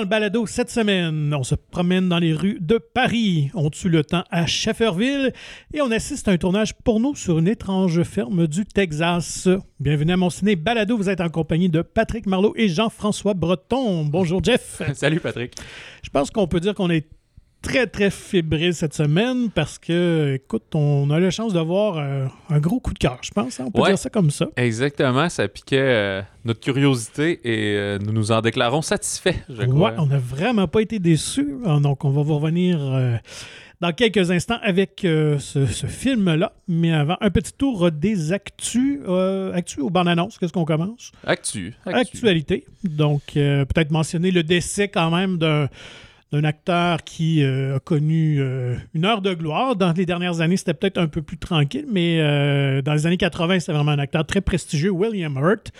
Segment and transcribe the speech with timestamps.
[0.00, 3.50] Dans le balado cette semaine, on se promène dans les rues de Paris.
[3.52, 5.34] On tue le temps à Schefferville
[5.74, 9.46] et on assiste à un tournage pour nous sur une étrange ferme du Texas.
[9.78, 10.96] Bienvenue à mon ciné balado.
[10.96, 14.06] Vous êtes en compagnie de Patrick Marlot et Jean-François Breton.
[14.06, 14.80] Bonjour Jeff.
[14.94, 15.52] Salut Patrick.
[16.02, 17.06] Je pense qu'on peut dire qu'on est
[17.62, 22.26] très, très fébrile cette semaine parce que, écoute, on a la chance de voir euh,
[22.48, 23.60] un gros coup de cœur, je pense.
[23.60, 23.64] hein.
[23.66, 23.88] On peut Ouais.
[23.90, 24.46] dire ça comme ça.
[24.56, 29.68] Exactement, ça piquait euh, notre curiosité et euh, nous nous en déclarons satisfaits, je Ouais,
[29.68, 29.94] crois.
[29.98, 31.54] on n'a vraiment pas été déçus.
[31.64, 32.78] Ah, Donc, on va vous revenir
[33.80, 36.52] dans quelques instants avec euh, ce, ce film-là.
[36.68, 39.00] Mais avant, un petit tour des actus.
[39.08, 41.12] Euh, actus ou bande-annonce, qu'est-ce qu'on commence?
[41.26, 41.74] Actu.
[41.86, 41.98] actu.
[41.98, 42.64] Actualité.
[42.84, 45.68] Donc, euh, peut-être mentionner le décès quand même d'un
[46.32, 49.74] d'un acteur qui euh, a connu euh, une heure de gloire.
[49.74, 53.16] Dans les dernières années, c'était peut-être un peu plus tranquille, mais euh, dans les années
[53.16, 55.72] 80, c'était vraiment un acteur très prestigieux, William Hurt,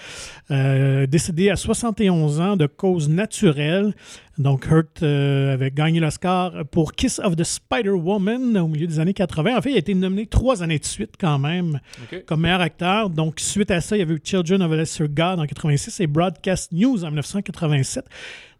[1.08, 3.94] décédé à 71 ans de cause naturelle.
[4.38, 9.58] Donc, Hurt avait gagné l'Oscar pour Kiss of the Spider-Woman au milieu des années 80.
[9.58, 11.78] En fait, il a été nominé trois années de suite quand même
[12.26, 13.10] comme meilleur acteur.
[13.10, 16.00] Donc, suite à ça, il y avait eu Children of a Lesser God en 86
[16.00, 18.06] et Broadcast News en 1987.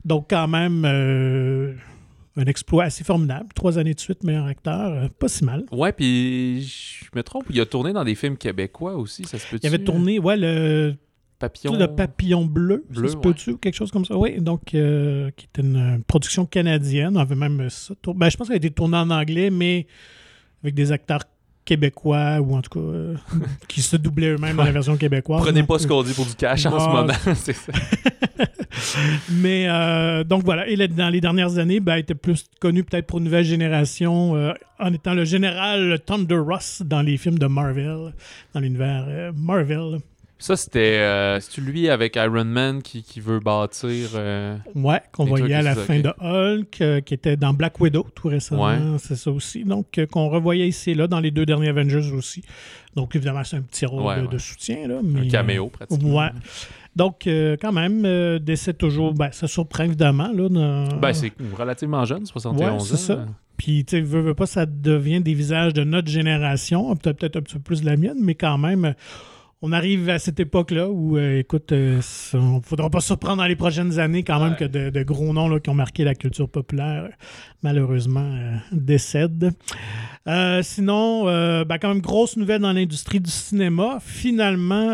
[0.04, 1.74] Donc, quand même, euh,
[2.36, 3.48] un exploit assez formidable.
[3.54, 4.92] Trois années de suite, meilleur acteur.
[4.92, 5.64] euh, pas si mal.
[5.72, 9.46] Ouais, puis je me trompe, il a tourné dans des films québécois aussi, ça se
[9.48, 10.94] peut Il avait tourné, ouais, le,
[11.38, 11.76] Papillon.
[11.76, 14.16] le Papillon Bleu, Bleu, ça se peut-tu, quelque chose comme ça?
[14.16, 17.16] Oui, donc, euh, qui était une euh, production canadienne.
[17.16, 17.94] On avait même ça.
[18.00, 19.86] tour- Ben, je pense qu'elle a été tournée en anglais, mais
[20.62, 21.24] avec des acteurs
[21.64, 23.14] québécois ou en tout cas euh,
[23.68, 25.42] qui se doublaient eux-mêmes dans la version québécoise.
[25.42, 27.72] Prenez Donc, pas ce qu'on dit pour du cash en ce moment, c'est ça.
[29.30, 33.06] Mais euh, donc voilà, et dans les dernières années, ben, il était plus connu peut-être
[33.06, 37.46] pour une nouvelle génération euh, en étant le général Thunder Ross dans les films de
[37.46, 38.12] Marvel,
[38.54, 39.98] dans l'univers euh, Marvel.
[40.42, 44.08] Ça, c'était euh, c'est-tu lui avec Iron Man qui, qui veut bâtir.
[44.14, 48.06] euh, Ouais, qu'on voyait à la fin de Hulk, euh, qui était dans Black Widow
[48.14, 48.78] tout récemment, Ouais.
[48.98, 49.64] c'est ça aussi.
[49.64, 52.42] Donc, euh, qu'on revoyait ici et là dans les deux derniers Avengers aussi.
[52.96, 54.32] Donc, évidemment, c'est un petit rôle Ouais, de, ouais.
[54.32, 54.88] de soutien.
[54.88, 56.18] Là, mais, un caméo, pratiquement.
[56.18, 56.30] Ouais.
[56.96, 60.32] Donc, euh, quand même, euh, décès toujours, ben, ça surprend évidemment.
[60.34, 62.78] Là, dans- Ben, c'est relativement jeune, 71 Ouais, ans.
[62.80, 63.26] c'est ça.
[63.58, 67.36] Puis, tu sais, veux, veux pas, ça devient des visages de notre génération, peut-être peut-être
[67.36, 68.94] un petit peu plus de la mienne, mais quand même,
[69.62, 72.00] on arrive à cette époque-là où, euh, écoute, euh,
[72.34, 74.56] on ne faudra pas surprendre dans les prochaines années quand même Ouais.
[74.58, 77.08] que de, de gros noms là, qui ont marqué la culture populaire,
[77.62, 79.52] malheureusement, euh, décèdent.
[80.62, 83.98] Sinon, ben, quand même, grosse nouvelle dans l'industrie du cinéma.
[84.00, 84.90] Finalement,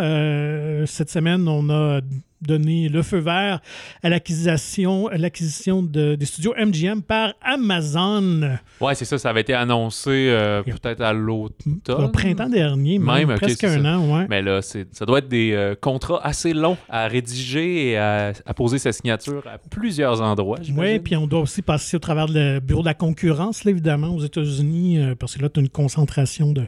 [0.87, 2.01] cette semaine, on a
[2.43, 3.61] donné le feu vert
[4.03, 9.41] à l'acquisition, à l'acquisition de- des studios MGM par Amazon Ouais, c'est ça, ça avait
[9.41, 11.81] été annoncé euh, peut-être à l'automne.
[11.89, 13.97] au printemps dernier, même, presque un ça.
[13.99, 14.27] an, ouais.
[14.29, 18.33] Mais là, c'est- ça doit être des euh, contrats assez longs à rédiger et à,
[18.45, 20.59] à poser sa signature à plusieurs endroits.
[20.77, 24.09] Oui, puis on doit aussi passer au travers le bureau de la concurrence, là, évidemment,
[24.09, 26.65] aux États-Unis, euh, parce que là, tu as une concentration de,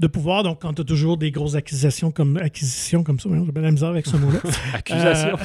[0.00, 0.42] de pouvoir.
[0.42, 3.70] Donc, quand tu as toujours des grosses acquisitions comme, acquisitions comme ça, j'ai bien la
[3.70, 4.40] misère avec ce mot-là.
[5.04, 5.36] Euh,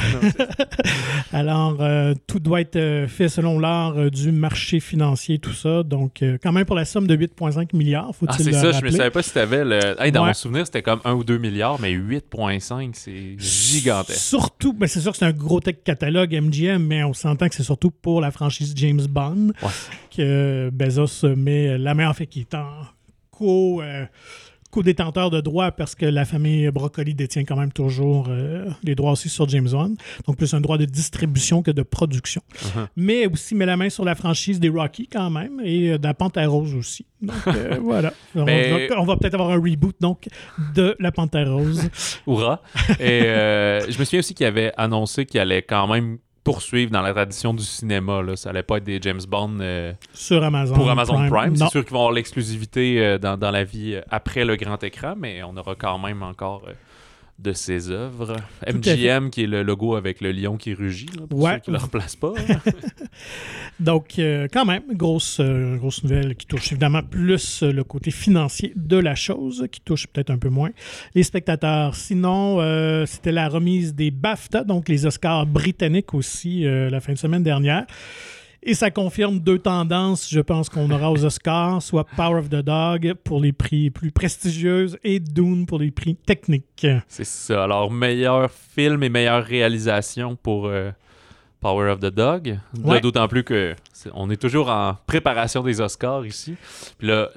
[1.34, 5.84] Alors, euh, tout doit être euh, fait selon l'art du marché financier, tout ça.
[5.84, 8.76] Donc, quand même pour la somme de 8,5 milliards, faut-il ah, c'est le ça, je
[8.76, 8.92] rappeler?
[8.92, 9.80] savais pas si t'avais le.
[10.02, 10.28] Hey, dans Ouais.
[10.28, 14.20] mon souvenir, c'était comme 1 ou 2 milliards, mais 8,5, c'est gigantesque.
[14.20, 17.56] Surtout, ben c'est sûr que c'est un gros tech catalogue MGM, mais on s'entend que
[17.56, 19.70] c'est surtout pour la franchise James Bond Ouais.
[20.16, 22.68] que Bezos met la main en fait qui est en
[23.32, 24.06] co, euh,
[24.72, 29.12] co-détenteur de droits parce que la famille Broccoli détient quand même toujours euh, les droits
[29.12, 29.96] aussi sur James Bond.
[30.26, 32.42] Donc plus un droit de distribution que de production.
[32.56, 32.88] Uh-huh.
[32.96, 36.04] Mais aussi met la main sur la franchise des Rocky quand même et euh, de
[36.04, 37.06] la Panthère Rose aussi.
[37.22, 38.14] Donc euh, voilà.
[38.36, 38.52] On va,
[38.98, 40.28] on va peut-être avoir un reboot donc
[40.76, 41.90] de la Panthère Rose.
[42.26, 42.62] Hourra.
[43.00, 47.02] Et euh, je me souviens aussi qu'il avait annoncé qu'il allait quand même poursuivre dans
[47.02, 48.22] la tradition du cinéma.
[48.22, 48.36] Là.
[48.36, 51.56] Ça allait pas être des James Bond euh, sur Amazon pour Amazon Prime.
[51.56, 54.82] C'est sûr qu'ils vont avoir l'exclusivité euh, dans, dans la vie euh, après le grand
[54.84, 56.64] écran, mais on aura quand même encore
[57.42, 58.36] de ses œuvres.
[58.68, 61.54] MGM, qui est le logo avec le lion qui rugit, là, pour Ouais.
[61.56, 62.34] ceux qui ne le replacent pas.
[63.80, 68.12] Donc, euh, quand même, grosse, euh, grosse nouvelle qui touche évidemment plus euh, le côté
[68.12, 70.70] financier de la chose, qui touche peut-être un peu moins
[71.16, 71.96] les spectateurs.
[71.96, 77.18] Sinon, euh, c'était la remise des BAFTA, donc les Oscars britanniques aussi, la fin de
[77.18, 77.86] semaine dernière.
[78.64, 82.58] Et ça confirme deux tendances, je pense qu'on aura aux Oscars, soit Power of the
[82.64, 86.86] Dog pour les prix plus prestigieuses et Dune pour les prix techniques.
[87.08, 87.64] C'est ça.
[87.64, 90.92] Alors, meilleur film et meilleure réalisation pour euh,
[91.60, 92.60] Power of the Dog.
[92.84, 93.02] Ouais.
[93.02, 93.76] D'autant plus que
[94.14, 96.56] on est toujours en préparation des Oscars ici.
[96.98, 97.30] Puis là,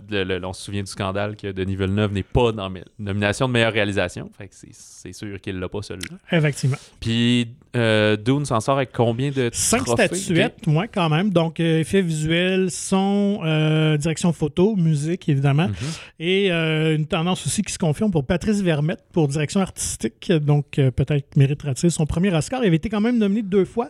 [0.42, 3.72] on se souvient du scandale que Denis Villeneuve n'est pas dans la nomination de meilleure
[3.72, 4.30] réalisation.
[4.36, 6.16] Fait que c'est sûr qu'il l'a pas celui-là.
[6.30, 6.76] Effectivement.
[7.00, 11.30] Puis euh, Dune s'en sort avec combien de Cinq statuettes, moi, quand même.
[11.30, 15.68] Donc, euh, effets visuels, son, euh, direction photo, musique, évidemment.
[15.68, 15.74] Mhm.
[16.20, 20.30] Et une tendance aussi qui se confirme pour Patrice Vermette pour direction artistique.
[20.32, 22.62] Donc, peut-être méritera-t-il son premier Oscar.
[22.62, 23.88] Il avait été quand même nominé deux fois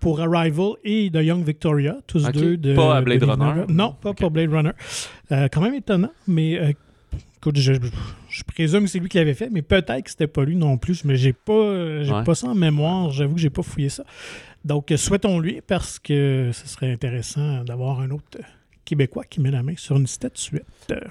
[0.00, 2.74] pour Arrival et The Young Victoria, tous deux de.
[2.74, 3.64] Pas à Blade Runner.
[3.68, 4.72] Non, pas pour Blade Runner.
[5.30, 6.74] quand même étonnant, mais
[7.36, 7.72] écoute, je,
[8.46, 11.04] présume que c'est lui qui l'avait fait, mais peut-être que c'était pas lui non plus.
[11.04, 13.10] Mais j'ai pas, j'ai pas ça en mémoire.
[13.10, 14.04] J'avoue que j'ai pas fouillé ça.
[14.64, 18.38] Donc, souhaitons-lui parce que ce serait intéressant d'avoir un autre
[18.86, 20.64] Québécois qui met la main sur une statuette.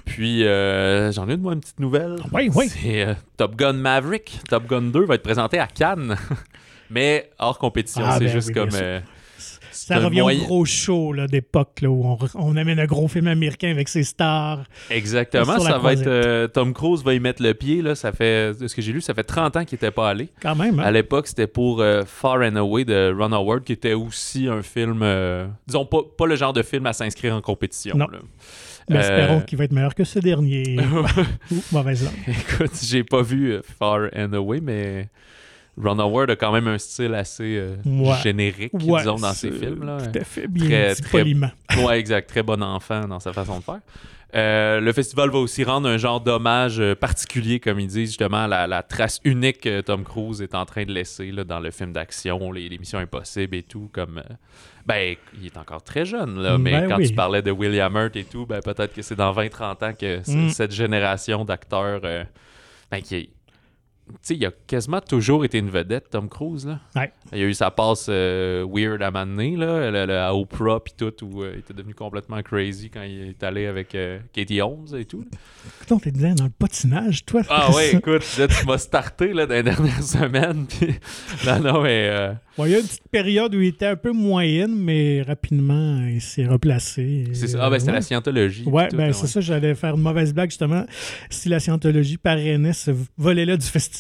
[0.06, 2.16] Puis, euh, j'en ai de moi une petite nouvelle.
[2.32, 2.70] Oui, oui.
[2.70, 4.40] C'est euh, Top Gun Maverick.
[4.50, 6.16] Top Gun 2 va être présenté à Cannes,
[6.90, 8.04] mais hors compétition.
[8.06, 8.70] Ah, c'est ben juste comme.
[9.76, 14.04] Ça revient au gros show d'époque où on, amène un gros film américain avec ses
[14.04, 14.64] stars.
[14.90, 15.60] Exactement.
[15.60, 16.08] Ça va être.
[16.08, 17.82] Euh, Tom Cruise va y mettre le pied.
[17.82, 20.10] Là, ça fait, de ce que j'ai lu, ça fait 30 ans qu'il n'était pas
[20.10, 20.30] allé.
[20.42, 20.80] Quand même.
[20.80, 20.84] Hein?
[20.84, 24.62] À l'époque, c'était pour euh, Far and Away de Ron Howard, qui était aussi un
[24.62, 25.02] film.
[25.04, 27.98] Euh, disons, pas, pas, le genre de film à s'inscrire en compétition.
[27.98, 28.08] Non.
[28.90, 30.78] Mais espérons qu'il va être meilleur que ce dernier.
[31.52, 32.14] Ouh, mauvaise langue.
[32.28, 35.10] Écoute, j'ai pas vu Far and Away, mais
[35.82, 37.76] Ron Howard a quand même un style assez euh,
[38.24, 39.84] générique, disons, dans ses films.
[39.84, 39.98] Là.
[39.98, 41.52] Tout à fait, bien très, poliment.
[41.84, 42.30] Ouais, exact.
[42.30, 43.80] Très bon enfant dans sa façon de faire.
[44.34, 48.48] Euh, le festival va aussi rendre un genre d'hommage euh, particulier, comme ils disent, justement,
[48.48, 51.72] la, la trace unique que Tom Cruise est en train de laisser là, dans le
[51.72, 53.90] film d'action, les, les, missions impossibles et tout.
[53.94, 54.22] Comme,
[54.86, 58.16] ben, il est encore très jeune, là, mais ben quand tu parlais de William Hurt
[58.16, 60.50] et tout, ben, peut-être que c'est dans 20-30 ans que mm.
[60.50, 63.30] cette génération d'acteurs ben, qui,
[64.22, 66.66] sais, il a quasiment toujours été une vedette, Tom Cruise.
[66.66, 67.10] Là.
[67.34, 71.44] Il a eu sa passe euh, weird à Mané, là, à Oprah puis tout, où
[71.44, 75.06] euh, il était devenu complètement crazy quand il est allé avec euh, Katie Holmes et
[75.06, 75.26] tout.
[75.82, 77.42] Écoute, on t'es dans le patinage, toi.
[77.50, 80.68] Ah oui, écoute, tu m'as starté là, dans les dernières semaines.
[81.46, 84.76] Non, non, mais il y a une petite période où il était un peu moyenne,
[84.76, 87.26] mais rapidement, il s'est replacé.
[87.34, 87.60] C'est ça.
[87.62, 88.64] Ah, ben, c'était la scientologie.
[88.66, 89.42] Ouais, ben, c'est ça.
[89.42, 90.86] J'allais faire une mauvaise blague, justement.
[91.30, 93.95] Si la scientologie parrainait ce volet-là du festival.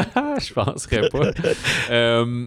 [0.40, 1.30] Je penserais pas.
[1.90, 2.46] euh,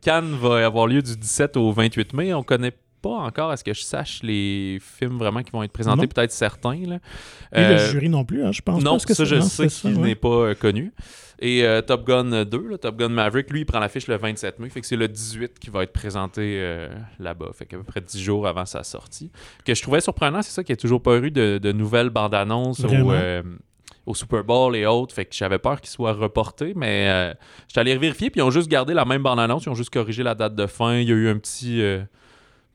[0.00, 2.34] Cannes va avoir lieu du 17 au 28 mai.
[2.34, 2.72] On connaît
[3.02, 6.30] pas encore, à ce que je sache, les films vraiment qui vont être présentés, peut-être
[6.30, 6.76] certains.
[6.86, 7.00] Là.
[7.52, 8.82] Et le euh, jury non plus, hein, je pense.
[8.82, 10.92] Non, que ça, je sais qu'il n'est pas euh, connu.
[11.40, 14.70] Et euh, Top Gun 2, Top Gun Maverick, lui, il prend l'affiche le 27 mai.
[14.70, 17.50] Fait que c'est le 18 qui va être présenté là-bas.
[17.52, 19.30] Fait qu'à peu près 10 jours avant sa sortie.
[19.64, 22.34] Que je trouvais surprenant, c'est ça qu'il n'y a toujours pas eu de, nouvelles bandes
[22.34, 22.86] annonces
[24.06, 25.14] au Super Bowl et autres.
[25.14, 27.34] Fait que j'avais peur qu'il soit reporté, mais euh,
[27.68, 29.64] je suis allé vérifier, puis ils ont juste gardé la même bande-annonce.
[29.64, 30.96] Ils ont juste corrigé la date de fin.
[30.96, 31.82] Il y a eu un petit.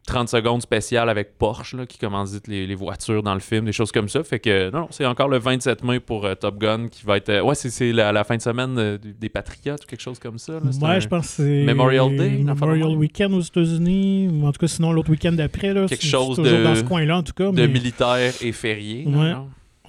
[0.07, 3.73] 30 secondes spécial avec Porsche là, qui commandite les, les, voitures dans le film, des
[3.73, 4.23] choses comme ça.
[4.23, 7.29] Fait que non, c'est encore le 27 mai pour euh, Top Gun qui va être.
[7.29, 10.39] Euh, ouais, c'est la, la, fin de semaine euh, des Patriotes ou quelque chose comme
[10.39, 10.53] ça.
[10.53, 11.63] ouais, je pense que c'est.
[11.63, 12.37] Memorial Day.
[12.37, 14.29] Memorial Weekend aux États-Unis.
[14.43, 15.73] En tout cas, sinon l'autre week-end d'après.
[15.87, 16.63] Quelque chose de.
[16.63, 17.51] dans ce coin-là, en tout cas.
[17.51, 19.05] De militaire et férié.
[19.05, 19.33] Ouais.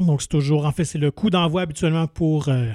[0.00, 2.66] Donc, c'est toujours, en fait, c'est le coup d'envoi habituellement pour euh,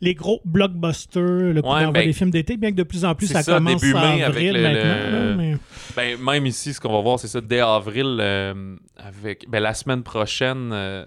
[0.00, 3.14] les gros blockbusters, le coup d'envoi ben, des films d'été, bien que de plus en
[3.14, 5.58] plus ça, commence début mai avril avec maintenant.
[5.96, 9.74] Ben, même ici, ce qu'on va voir, c'est ça, dès avril, euh, avec ben, la
[9.74, 11.04] semaine prochaine, euh,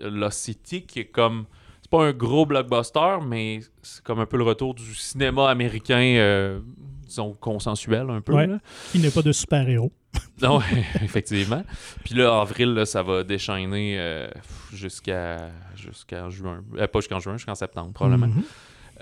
[0.00, 1.46] Lost City, qui est comme.
[1.82, 6.60] C'est pas un gros blockbuster, mais c'est comme un peu le retour du cinéma américain,
[7.14, 8.34] disons, consensuel un peu.
[8.92, 9.92] Qui n'est pas de super-héros.
[10.42, 10.60] non,
[11.02, 11.64] effectivement.
[12.04, 14.28] Puis là, avril, ça va déchaîner euh,
[14.72, 16.62] jusqu'à jusqu'à juin.
[16.76, 18.28] Euh, pas jusqu'en juin, jusqu'en septembre, probablement.
[18.28, 18.42] Mm-hmm.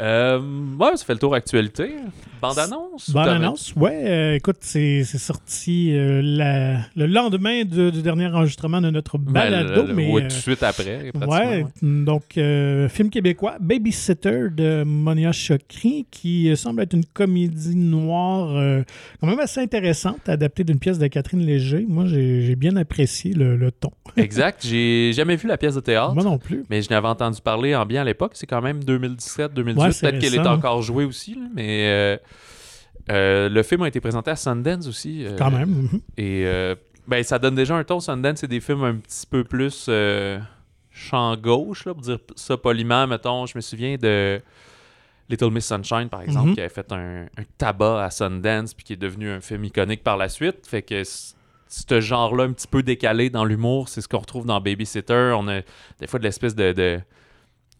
[0.01, 0.41] Euh,
[0.79, 1.91] ouais, ça fait le tour actualité.
[2.41, 3.11] Bande-annonce?
[3.11, 4.05] Bande-annonce, ouais.
[4.07, 6.23] Euh, écoute, c'est sorti euh,
[6.97, 9.85] le lendemain du, dernier enregistrement de notre ben, balado.
[9.95, 11.13] mais, tout de suite après.
[11.27, 12.39] Ouais, donc
[12.89, 18.85] film québécois, Babysitter de Monia Chokri, qui semble être une comédie noire
[19.21, 21.87] quand même assez intéressante, adaptée d'une pièce de Catherine Léger.
[21.89, 23.91] Moi, j'ai bien apprécié le, ton.
[24.17, 24.67] exact.
[24.67, 26.15] J'ai jamais vu la pièce de théâtre.
[26.15, 26.65] Moi non plus.
[26.71, 28.33] Mais je n'avais entendu parler en bien à l'époque.
[28.35, 32.17] C'est quand même 2017-2018 peut-être qu'elle est encore jouée aussi, mais euh,
[33.11, 35.25] euh, le film a été présenté à Sundance aussi.
[35.25, 35.69] Euh, Quand même.
[35.69, 36.01] Mhm.
[36.17, 36.47] Et
[37.07, 38.01] ben, ça donne déjà un ton.
[38.01, 39.91] Sundance, c'est des films un petit peu plus
[40.91, 43.07] champ gauche, là, pour dire ça poliment.
[43.07, 44.41] Mettons, je me souviens de
[45.29, 46.55] Little Miss Sunshine, par exemple, mhm.
[46.55, 47.27] qui avait fait un,
[47.59, 50.67] tabac à Sundance, puis qui est devenu un film iconique par la suite.
[50.67, 54.61] Fait que ce genre-là, un petit peu décalé dans l'humour, c'est ce qu'on retrouve dans
[54.61, 55.35] Babysitter.
[55.37, 55.63] On a
[55.99, 57.01] des fois de l'espèce de de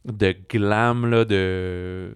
[0.07, 2.15] glam, là, de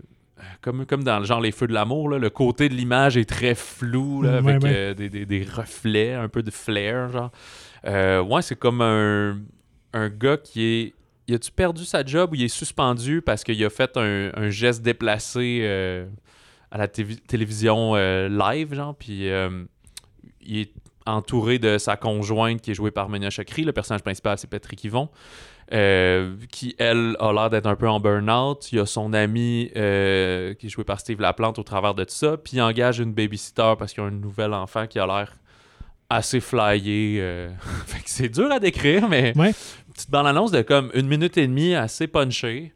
[0.60, 3.54] comme, comme dans le genre Les Feux de l'amour, le côté de l'image est très
[3.54, 4.72] flou, là, avec ouais.
[4.74, 7.30] euh, des, des- des reflets, un peu de flair, genre.
[7.84, 9.38] Euh, ouais, c'est comme un,
[9.92, 10.94] un gars qui est.
[11.28, 14.48] Il a-tu perdu sa job ou il est suspendu parce qu'il a fait un, un
[14.48, 16.06] geste déplacé euh,
[16.70, 19.64] à la télévision euh, live, genre, puis euh,
[20.40, 20.72] il est
[21.04, 23.64] entouré de sa conjointe qui est jouée par Menia Chakri.
[23.64, 25.08] Le personnage principal, c'est Patrick Yvon.
[25.72, 28.70] Euh, qui, elle, a l'air d'être un peu en burn-out.
[28.72, 32.04] Il y a son ami euh, qui est joué par Steve Laplante au travers de
[32.04, 32.36] tout ça.
[32.36, 35.32] Puis il engage une babysitter parce qu'il y a un nouvel enfant qui a l'air
[36.08, 37.18] assez flyé.
[37.20, 37.50] euh.
[37.86, 39.52] fait que c'est dur à décrire, mais Ouais.
[39.94, 42.72] petite bande-annonce de comme une minute et demie assez punchée.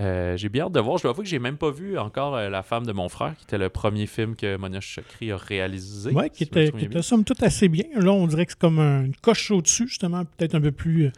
[0.00, 0.98] Euh, j'ai bien hâte de voir.
[0.98, 3.36] Je dois avouer que j'ai même pas vu encore euh, La femme de mon frère,
[3.38, 6.10] qui était le premier film que Monia Chokri a réalisé.
[6.10, 7.84] Ouais, qui si était, qui était somme toute assez bien.
[7.94, 11.12] Là, on dirait que c'est comme un- une coche au-dessus, justement, peut-être un peu plus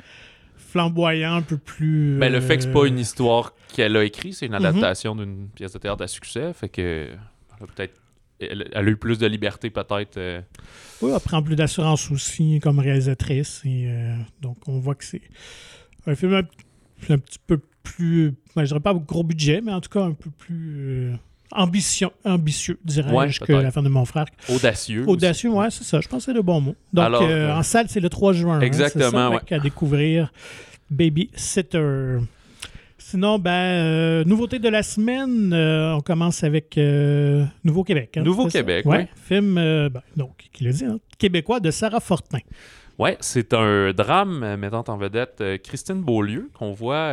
[0.77, 2.19] flamboyant, un peu plus.
[2.19, 4.65] Ben, le fait que c'est pas euh, une histoire qu'elle a écrite, c'est une Mhm.
[4.65, 6.53] adaptation d'une pièce de théâtre à succès.
[6.53, 7.95] Fait que elle a peut-être
[8.39, 10.19] elle, elle a eu plus de liberté peut-être.
[10.19, 10.43] euh.
[11.01, 13.63] Oui, elle prend plus d'assurance aussi comme réalisatrice.
[13.65, 15.23] Et, euh, donc, on voit que c'est
[16.07, 16.43] un film un,
[17.15, 18.35] un petit peu plus.
[18.55, 20.75] ben, je dirais pas gros budget, mais en tout cas un peu plus
[21.13, 21.15] euh,
[21.53, 23.53] ambition, ambitieux, dirais-je, Ouais, que.
[23.53, 24.27] La fin de mon frère.
[24.49, 25.05] audacieux.
[25.07, 26.01] Audacieux, ouais, c'est ça.
[26.01, 26.75] Je pense que c'est le bon mot.
[26.93, 28.59] Donc, Alors, euh, en salle, c'est le 3 juin.
[28.59, 29.31] hein, exactement, c'est ça?
[29.31, 29.39] ouais.
[29.41, 30.33] Fait qu'à découvrir
[30.91, 32.19] Baby Sitter.
[32.99, 36.77] Sinon, ben, euh, nouveauté de la semaine, euh, on commence avec
[37.65, 38.17] Nouveau-Québec.
[38.17, 38.23] hein?
[38.23, 38.99] Nouveau-Québec, ouais.
[38.99, 39.21] oui.
[39.23, 42.39] Film, euh, ben, donc, qui le dit, hein, québécois de Sarah Fortin.
[42.99, 47.13] Ouais, c'est un drame mettant en vedette Christine Beaulieu qu'on voit.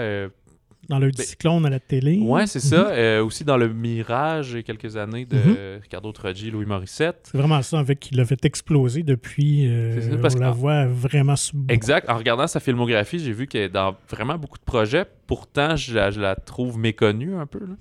[0.89, 2.19] Dans le Ben, cyclone à la télé.
[2.19, 2.89] ouais, c'est ça.
[2.89, 5.79] euh, aussi dans le Mirage, il y a quelques années de Mhm.
[5.81, 7.29] Ricardo Troggi, Louis Morissette.
[7.31, 9.67] C'est vraiment ça, avec qui l'a fait exploser depuis.
[9.67, 11.35] euh, C'est ça, parce on la voit vraiment
[11.69, 12.09] Exact.
[12.09, 15.05] En regardant sa filmographie, j'ai vu qu'elle est dans vraiment beaucoup de projets.
[15.25, 17.59] Pourtant, je la, je la trouve méconnue un peu.
[17.59, 17.75] là.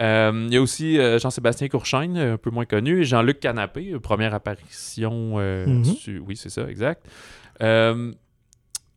[0.00, 4.32] Euh, Il y a aussi Jean-Sébastien Courchaine, un peu moins connu, et Jean-Luc Canapé, première
[4.34, 5.36] apparition.
[5.38, 5.84] Mhm.
[5.84, 7.04] su- Oui, c'est ça, exact.
[7.60, 8.12] Euh,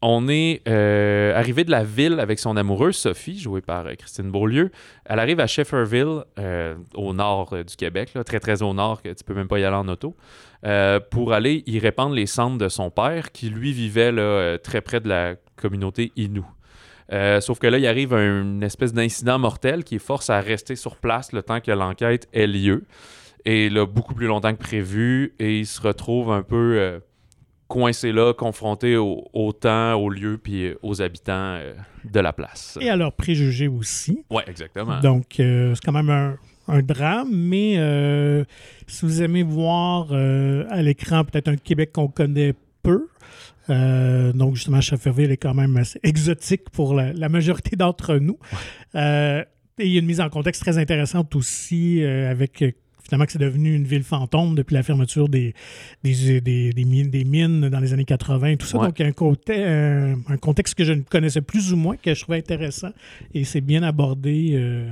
[0.05, 4.29] on est euh, arrivé de la ville avec son amoureuse, Sophie, jouée par euh, Christine
[4.29, 4.69] Beaulieu.
[5.05, 9.23] Elle arrive à Shefferville, euh, au nord du Québec, très très au nord, que tu
[9.23, 10.15] peux même pas y aller en auto,
[11.09, 14.11] pour aller y répandre les cendres de son père, qui lui vivait
[14.59, 16.11] très près de la communauté.
[17.11, 20.75] Euh, sauf que là, il arrive un- une espèce d'incident mortel qui force à rester
[20.75, 22.83] sur place le temps que l'enquête ait lieu.
[23.45, 25.33] Et là, beaucoup plus longtemps que prévu.
[25.39, 27.01] Et il se retrouve un peu
[27.73, 31.73] coincé là, confronté au, au temps, au lieu, puis euh, aux habitants euh,
[32.05, 32.77] de la place.
[32.79, 34.23] Et à leurs préjugés aussi.
[34.29, 34.99] Ouais, exactement.
[34.99, 36.37] Donc, euh, c'est quand même un,
[36.67, 38.43] un drame, mais euh,
[38.85, 42.53] si vous aimez voir à l'écran peut-être un Québec qu'on connaît
[42.83, 43.07] peu,
[43.69, 48.37] donc justement, Schafferville est quand même assez exotique pour la, la majorité d'entre nous.
[48.93, 52.63] Et il y a une mise en contexte très intéressante aussi avec
[53.03, 55.53] finalement que c'est devenu une ville fantôme depuis la fermeture des,
[56.03, 58.77] des, des, des mines, des mines dans les années 80 et tout ça.
[58.79, 58.87] Ouais.
[58.87, 61.75] Donc, il y a un, côté, un, un contexte que je ne connaissais plus ou
[61.77, 62.91] moins, que je trouvais intéressant
[63.33, 64.89] et c'est bien abordé euh,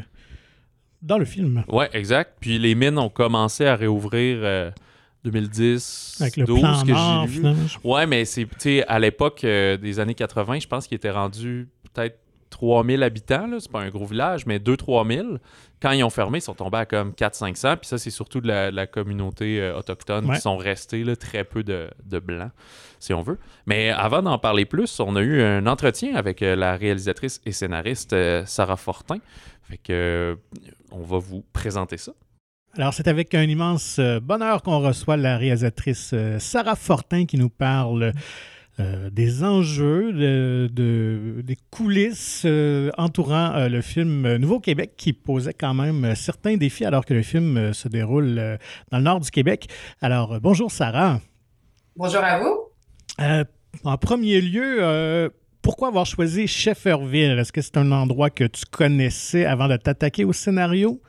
[1.02, 1.64] dans le film.
[1.70, 2.34] Ouais, exact.
[2.40, 4.72] Puis les mines ont commencé à réouvrir euh,
[5.24, 7.38] 2010, Avec le 12, plan que j'ai vu.
[7.40, 7.60] finalement.
[7.84, 8.48] Ouais, mais c'est,
[8.88, 12.18] à l'époque euh, des années 80, je pense qu'il était rendu peut-être
[12.52, 13.50] 3000 habitants.
[13.60, 15.28] C'est pas un gros village, mais 2-3 000.
[15.82, 17.78] Quand ils ont fermé, ils sont tombés à comme 400-500.
[17.78, 20.36] Puis ça, c'est surtout de la, la communauté euh, autochtone Ouais.
[20.36, 22.52] qui sont restés, là, très peu de, de blancs,
[23.00, 23.40] si on veut.
[23.66, 27.52] Mais avant d'en parler plus, on a eu un entretien avec euh, la réalisatrice et
[27.52, 29.18] scénariste euh, Sarah Fortin.
[29.64, 30.38] Fait que,
[30.92, 32.12] on va vous présenter ça.
[32.78, 38.14] Alors, c'est avec un immense bonheur qu'on reçoit la réalisatrice Sarah Fortin qui nous parle
[38.82, 45.54] euh, des enjeux, de, de- des coulisses euh, entourant euh, le film Nouveau-Québec qui posait
[45.54, 48.58] quand même certains défis alors que le film se déroule
[48.92, 49.68] dans le nord du Québec.
[50.02, 51.22] Alors, bonjour Sarah.
[51.96, 52.58] Bonjour à vous.
[53.84, 57.38] En premier lieu, pourquoi avoir choisi Shefferville?
[57.38, 61.02] Est-ce que c'est un endroit que tu connaissais avant de t'attaquer au scénario?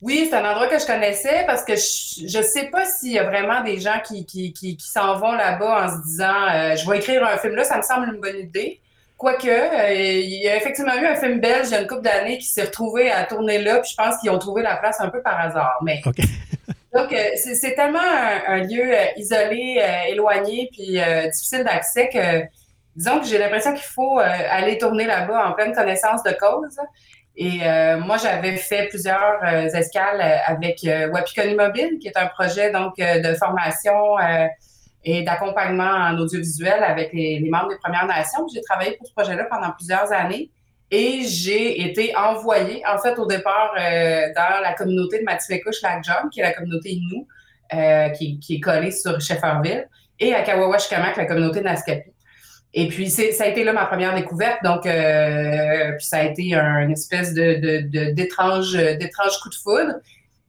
[0.00, 3.18] Oui, c'est un endroit que je connaissais parce que je ne sais pas s'il y
[3.18, 6.76] a vraiment des gens qui, qui, qui, qui s'en vont là-bas en se disant euh,
[6.76, 8.80] je vais écrire un film là, ça me semble une bonne idée.
[9.16, 12.02] Quoique, euh, il y a effectivement eu un film belge il y a une couple
[12.02, 15.00] d'années qui s'est retrouvé à tourner là, puis je pense qu'ils ont trouvé la place
[15.00, 15.80] un peu par hasard.
[15.82, 16.00] Mais
[16.94, 21.00] donc, euh, c'est tellement un, un lieu isolé, éloigné, puis
[21.32, 22.44] difficile d'accès que
[22.94, 26.78] disons que j'ai l'impression qu'il faut aller tourner là-bas en pleine connaissance de cause.
[27.40, 32.16] Et euh, moi, j'avais fait plusieurs euh, escales euh, avec euh, Wapikoni Mobile, qui est
[32.16, 34.16] un projet donc de formation
[35.04, 38.44] et d'accompagnement en audiovisuel avec les, membres des Premières Nations.
[38.52, 40.50] J'ai travaillé pour ce projet-là pendant plusieurs années.
[40.90, 46.28] Et j'ai été envoyée, en fait, au départ, dans la communauté de Matimekouche Lac John,
[46.32, 47.24] qui est la communauté Innu,
[48.16, 49.86] qui, est collée sur Shefferville,
[50.18, 52.10] et à Kawawashkamak, la communauté Naskapi.
[52.80, 54.62] Et puis, ça a été là ma première découverte.
[54.62, 58.78] Donc, euh, ça a été un espèce d'étrange,
[59.42, 59.94] coup de foudre.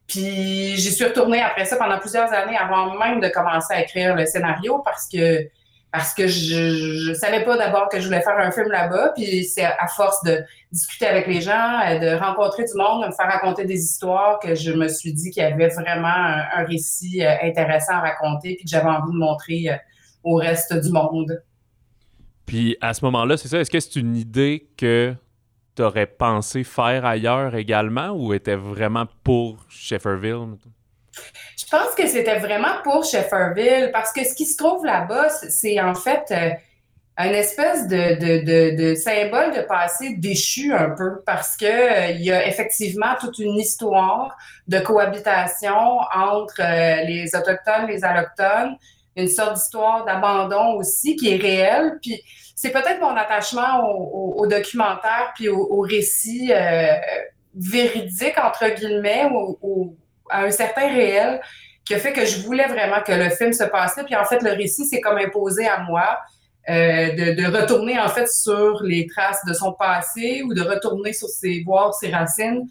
[0.05, 4.15] Puis, j'y suis retournée après ça pendant plusieurs années avant même de commencer à écrire
[4.15, 5.48] le scénario parce que
[5.91, 9.13] parce que je, ne savais pas d'abord que je voulais faire un film là-bas.
[9.15, 10.38] Puis c'est à force de
[10.71, 14.53] discuter avec les gens, de rencontrer du monde, de me faire raconter des histoires que
[14.53, 18.65] je me suis dit qu'il y avait vraiment un, récit euh, intéressant à raconter puis
[18.65, 19.77] que j'avais envie de montrer euh,
[20.24, 21.41] au reste du monde.
[22.50, 25.13] Puis à ce moment-là, c'est ça, est-ce que c'est une idée que
[25.75, 30.56] tu aurais pensé faire ailleurs également ou était vraiment pour Shefferville?
[31.56, 35.79] Je pense que c'était vraiment pour Shefferville parce que ce qui se trouve là-bas, c'est
[35.79, 36.50] en fait euh,
[37.18, 42.48] un espèce de, symbole de passé déchu un peu parce que euh, il y a
[42.48, 44.36] effectivement toute une histoire
[44.68, 48.75] de cohabitation entre euh, les autochtones, les allochtones,
[49.16, 51.98] une sorte d'histoire d'abandon aussi qui est réelle.
[52.01, 52.22] Puis
[52.56, 56.94] c'est peut-être mon attachement au, documentaire puis au, récit euh,
[57.56, 59.30] véridique entre guillemets
[59.62, 59.96] ou
[60.30, 61.42] à un certain réel
[61.89, 64.04] qui a fait que je voulais vraiment que le film se passait.
[64.04, 66.20] Puis en fait, le récit s'est comme imposé à moi.
[66.70, 71.28] Euh, de, retourner en fait sur les traces de son passé ou de retourner sur
[71.28, 72.68] ses voir ses racines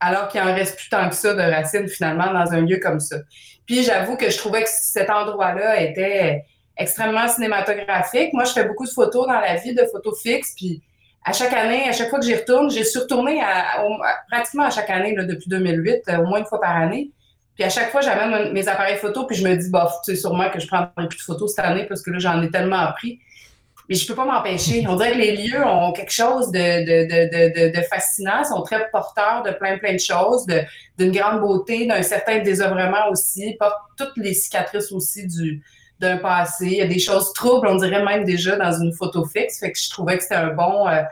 [0.00, 2.98] alors qu'il en reste plus tant que ça de racines finalement dans un lieu comme
[2.98, 3.16] ça.
[3.66, 6.44] Puis j'avoue que je trouvais que cet endroit-là était
[6.76, 8.32] extrêmement cinématographique.
[8.32, 10.82] Moi, je fais beaucoup de photos dans la vie, de photos fixes, puis
[11.24, 13.84] à chaque année, à chaque fois que j'y retourne, j'ai suis retournée à,
[14.30, 17.10] pratiquement à chaque année depuis 2008, euh, au moins une fois par année.
[17.54, 20.48] Puis à chaque fois, j'amène mes appareils photos, puis je me dis, bah, c'est sûrement
[20.50, 23.20] que je prendrai plus de photos cette année parce que là, j'en ai tellement appris.
[23.92, 24.86] Mais je peux pas m'empêcher.
[24.88, 28.88] On dirait que les lieux ont quelque chose de, de, de, de, fascinant, sont très
[28.90, 30.46] porteurs de plein, plein de choses,
[30.96, 35.62] d'une grande beauté, d'un certain désœuvrement aussi, pas toutes les cicatrices aussi du
[36.00, 36.68] d'un passé.
[36.68, 39.60] Il y a des choses troubles, on dirait même déjà dans une photo fixe.
[39.60, 41.02] Fait que je trouvais que c'était un bon, euh,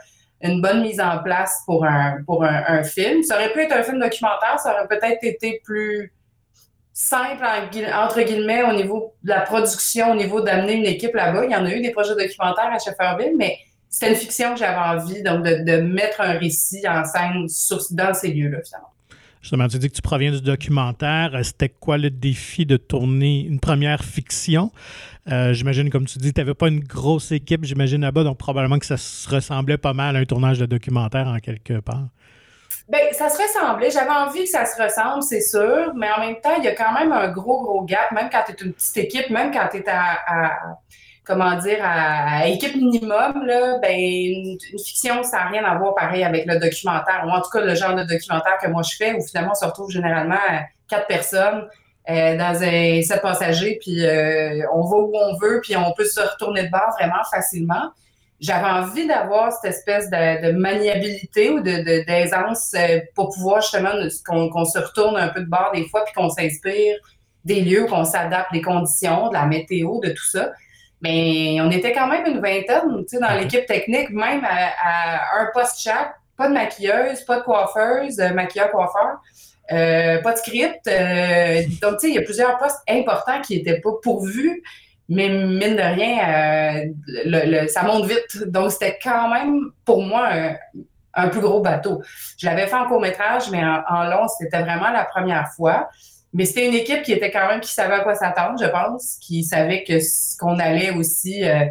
[0.40, 3.22] une bonne mise en place pour un, pour un, film.
[3.22, 6.14] Ça aurait pu être un film documentaire, ça aurait peut-être été plus
[7.00, 7.42] simple,
[7.94, 11.46] entre guillemets, au niveau de la production, au niveau d'amener une équipe là-bas.
[11.46, 13.56] Il y en a eu des projets documentaires à Shefferville, mais
[13.88, 17.46] c'était une fiction que j'avais envie donc de, mettre un récit en scène
[17.92, 18.88] dans ces lieux-là, finalement.
[19.40, 21.30] Justement, tu dis que tu proviens du documentaire.
[21.42, 24.70] C'était quoi le défi de tourner une première fiction?
[25.30, 28.78] Euh, j'imagine, comme tu dis, tu n'avais pas une grosse équipe, j'imagine, là-bas, donc probablement
[28.78, 32.08] que ça se ressemblait pas mal à un tournage de documentaire en quelque part.
[32.90, 33.88] Bien, ça se ressemblait.
[33.88, 36.74] J'avais envie que ça se ressemble, c'est sûr, mais en même temps, il y a
[36.74, 39.68] quand même un gros, gros gap, même quand tu es une petite équipe, même quand
[39.70, 40.76] tu es à,
[41.24, 46.24] comment dire, à, équipe minimum, là, ben, une, fiction, ça n'a rien à voir pareil
[46.24, 49.12] avec le documentaire, ou en tout cas le genre de documentaire que moi je fais,
[49.12, 50.35] où finalement on se retrouve généralement
[50.88, 51.68] quatre personnes
[52.09, 56.07] euh, dans un set passager, puis euh, on va où on veut, puis on peut
[56.07, 57.92] se retourner de bord vraiment facilement
[58.40, 63.92] j'avais envie d'avoir cette espèce de, maniabilité ou de d'aisance euh, pour pouvoir justement
[64.26, 66.96] qu'on se retourne un peu de bord des fois puis qu'on s'inspire
[67.44, 70.53] des lieux, qu'on s'adapte des conditions, de la météo, de tout ça.
[71.03, 75.48] Mais on était quand même une vingtaine, tu sais, dans l'équipe technique, même à, un
[75.55, 79.20] poste chaque, pas de maquilleuse, pas de coiffeuse, euh, maquilleur-coiffeur.
[79.72, 80.85] Euh, pas de script.
[81.81, 84.62] donc, tu sais, il y a plusieurs postes importants qui n'étaient pas pourvus.
[85.11, 86.92] Mais mine de rien,
[87.35, 88.49] euh, ça monte vite.
[88.49, 90.29] Donc, c'était quand même, pour moi,
[91.14, 92.01] un, plus gros bateau.
[92.38, 95.88] Je l'avais fait en court-métrage, mais en, long, c'était vraiment la première fois.
[96.33, 99.16] Mais c'était une équipe qui était quand même, qui savait à quoi s'attendre, je pense,
[99.20, 99.99] qui savait que
[100.38, 101.64] qu'on allait aussi, euh,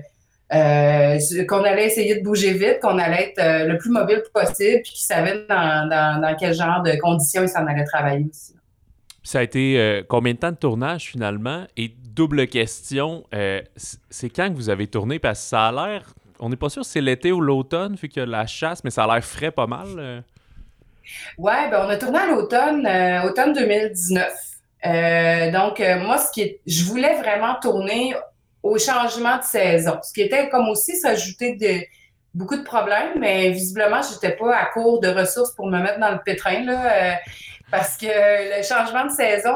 [0.53, 4.91] euh, qu'on allait essayer de bouger vite, qu'on allait être le plus mobile possible, puis
[4.91, 8.53] qui savait dans, dans, quel genre de conditions ils s'en allaient travailler aussi.
[9.23, 11.65] Ça a été combien de temps de tournage finalement?
[12.19, 13.23] Double question.
[13.33, 13.61] Euh,
[14.09, 15.19] c'est quand que vous avez tourné?
[15.19, 16.13] Parce que ça a l'air.
[16.41, 19.05] On n'est pas sûr si c'est l'été ou l'automne, vu a la chasse, mais ça
[19.05, 19.87] a l'air frais pas mal.
[19.97, 20.21] Euh.
[21.37, 24.33] Ouais, ben on a tourné à l'automne, euh, automne 2019.
[25.53, 28.13] donc, moi, ce qui est, je voulais vraiment tourner
[28.63, 31.85] au changement de saison, ce qui était comme aussi s'ajouter de
[32.33, 35.99] beaucoup de problèmes, mais visiblement, je n'étais pas à court de ressources pour me mettre
[35.99, 37.17] dans le pétrin, là,
[37.71, 39.55] parce que le changement de saison,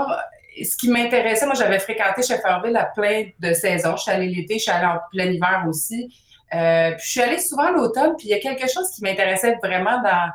[0.62, 3.96] ce qui m'intéressait, moi, j'avais fréquenté Shefferville à plein de saisons.
[3.98, 6.14] Je suis allée l'été, je suis allée en plein hiver aussi.
[6.54, 10.02] Euh, je suis allée souvent l'automne, puis il y a quelque chose qui m'intéressait vraiment
[10.04, 10.30] dans,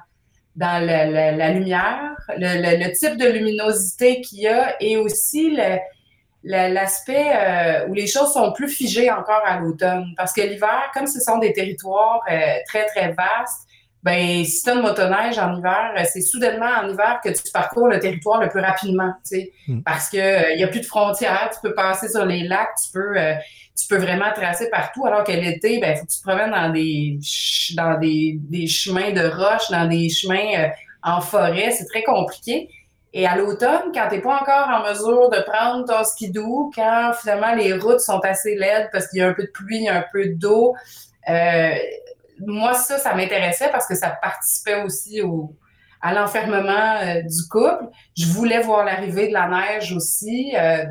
[0.56, 5.56] dans la, lumière, le, type de luminosité qu'il y a et aussi
[6.42, 10.06] l'aspect euh, où les choses sont plus figées encore à l'automne.
[10.16, 13.67] Parce que l'hiver, comme ce sont des territoires euh, très, très vastes,
[14.02, 17.50] ben si tu as une motoneige en hiver, euh, c'est soudainement en hiver que tu
[17.52, 19.82] parcours le territoire le plus rapidement, tu sais, mm.
[19.82, 22.74] parce que il euh, y a plus de frontières, tu peux passer sur les lacs,
[22.84, 23.34] tu peux euh,
[23.76, 26.70] tu peux vraiment tracer partout, alors que l'été, ben faut que tu te promènes dans
[26.70, 27.18] des
[27.76, 30.70] dans des, des chemins de roches, dans des chemins
[31.02, 32.68] en forêt, c'est très compliqué.
[33.14, 37.12] Et à l'automne, quand tu n'es pas encore en mesure de prendre ton skidoo, quand
[37.18, 40.04] finalement les routes sont assez laides parce qu'il y a un peu de pluie, un
[40.12, 40.74] peu d'eau,
[41.28, 41.74] euh,
[42.46, 45.54] moi, ça, ça m'intéressait parce que ça participait aussi au,
[46.00, 47.86] à l'enfermement euh, du couple.
[48.16, 50.54] Je voulais voir l'arrivée de la neige aussi.
[50.56, 50.84] Euh,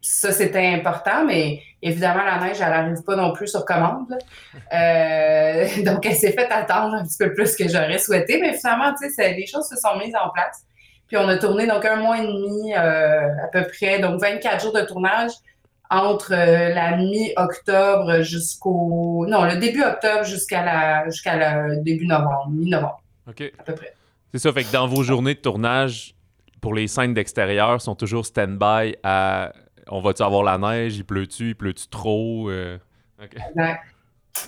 [0.00, 4.18] ça, c'était important, mais évidemment, la neige, elle n'arrive pas non plus sur commande.
[4.72, 8.94] Euh, donc, elle s'est fait attendre un petit peu plus que j'aurais souhaité, mais finalement,
[8.94, 10.64] tu sais, les choses se sont mises en place.
[11.08, 14.72] Puis on a tourné donc un mois et demi à peu près, donc 24 jours
[14.72, 15.32] de tournage
[15.90, 19.26] entre euh, la mi-octobre jusqu'au.
[19.28, 23.02] Non, le début octobre jusqu'à la jusqu'à le début novembre, mi-novembre.
[23.28, 23.52] OK.
[23.58, 23.94] À peu près.
[24.32, 26.14] C'est ça, fait que dans vos journées de tournage,
[26.60, 29.52] pour les scènes d'extérieur, sont toujours stand-by à
[29.88, 32.48] on va-tu avoir la neige, il pleut-tu, il pleut-tu trop?
[32.48, 32.78] Euh...
[33.20, 33.82] Exact.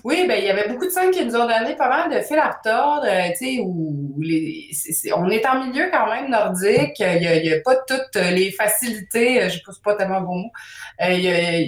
[0.04, 2.20] Oui, ben il y avait beaucoup de scènes qui nous ont donné pas mal de
[2.20, 4.70] fil à retordre, euh, tu sais, où les,
[5.14, 9.48] on est en milieu quand même nordique, il n'y a, pas toutes les facilités, euh,
[9.48, 10.50] je ne pas tellement bon mot.
[11.02, 11.64] Euh,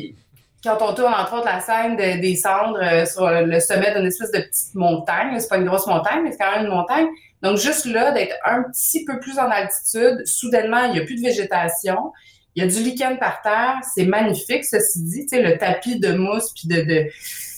[0.65, 4.41] quand on tourne entre autres la scène de descendre sur le sommet d'une espèce de
[4.41, 7.07] petite montagne, c'est pas une grosse montagne, mais c'est quand même une montagne.
[7.43, 11.17] Donc juste là, d'être un petit peu plus en altitude, soudainement, il n'y a plus
[11.17, 12.13] de végétation.
[12.55, 16.01] Il y a du lichen par terre, c'est magnifique, ceci dit, tu sais, le tapis
[16.01, 17.11] de mousse puis de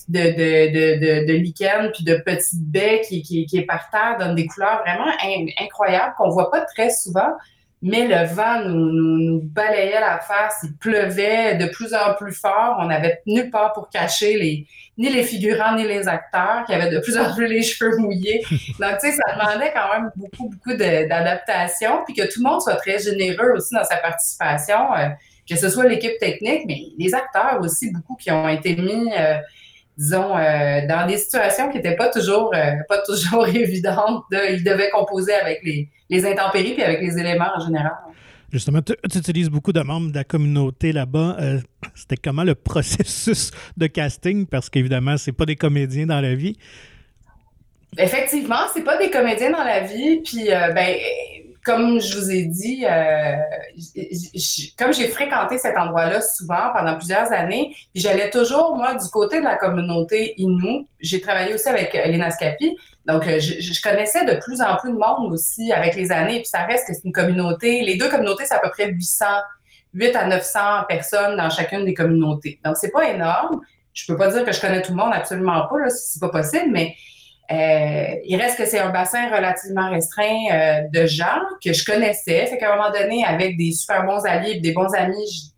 [0.09, 4.17] de, de, de, de, lichen puis de petites baies qui, qui, qui est par terre
[4.19, 5.11] donne des couleurs vraiment
[5.61, 7.33] incroyables qu'on voit pas très souvent.
[7.83, 8.91] Mais le vent nous,
[9.21, 12.79] nous, balayait la face, il pleuvait de plus en plus fort.
[12.81, 14.67] On n'avait nulle part pour cacher les,
[14.97, 18.43] ni les figurants ni les acteurs qui avaient de plus en plus les cheveux mouillés.
[18.81, 22.03] Donc, tu sais, ça demandait quand même beaucoup, beaucoup d'adaptation.
[22.07, 25.09] Puis que tout le monde soit très généreux aussi dans sa participation, euh,
[25.49, 29.13] que ce soit l'équipe technique, mais les acteurs aussi, beaucoup qui ont été mis.
[29.13, 29.37] Euh,
[29.97, 34.25] disons, euh, dans des situations qui n'étaient pas toujours, euh, pas toujours évidentes.
[34.31, 37.93] De, ils devaient composer avec les, les intempéries puis avec les éléments en général.
[38.53, 41.37] Justement, tu, utilises beaucoup de membres de la communauté là-bas.
[41.41, 41.61] Euh,
[41.95, 44.47] c'était comment le processus de casting?
[44.47, 46.57] Parce qu'évidemment, c'est pas des comédiens dans la vie.
[47.99, 50.21] Effectivement, c'est pas des comédiens dans la vie.
[50.23, 50.97] Puis, ben,
[51.67, 53.35] comme je vous ai dit, euh,
[54.79, 59.45] comme j'ai fréquenté cet endroit-là souvent pendant plusieurs années, j'allais toujours, moi, du côté de
[59.45, 60.87] la communauté Innu.
[61.01, 62.77] J'ai travaillé aussi avec Elena Scapi.
[63.05, 66.37] Donc, euh, je, connaissais de plus en plus de monde aussi avec les années.
[66.37, 67.83] Puis ça reste que c'est une communauté.
[67.83, 69.25] Les deux communautés, c'est à peu près 800,
[69.93, 72.61] 8 à 900 personnes dans chacune des communautés.
[72.65, 73.61] Donc, c'est pas énorme.
[73.93, 76.29] Je peux pas dire que je connais tout le monde, absolument pas, là, c'est pas
[76.29, 76.95] possible, mais
[77.51, 82.47] euh, il reste que c'est un bassin relativement restreint euh, de gens que je connaissais.
[82.47, 85.53] Fait qu'à un moment donné, avec des super bons alliés et des bons amis,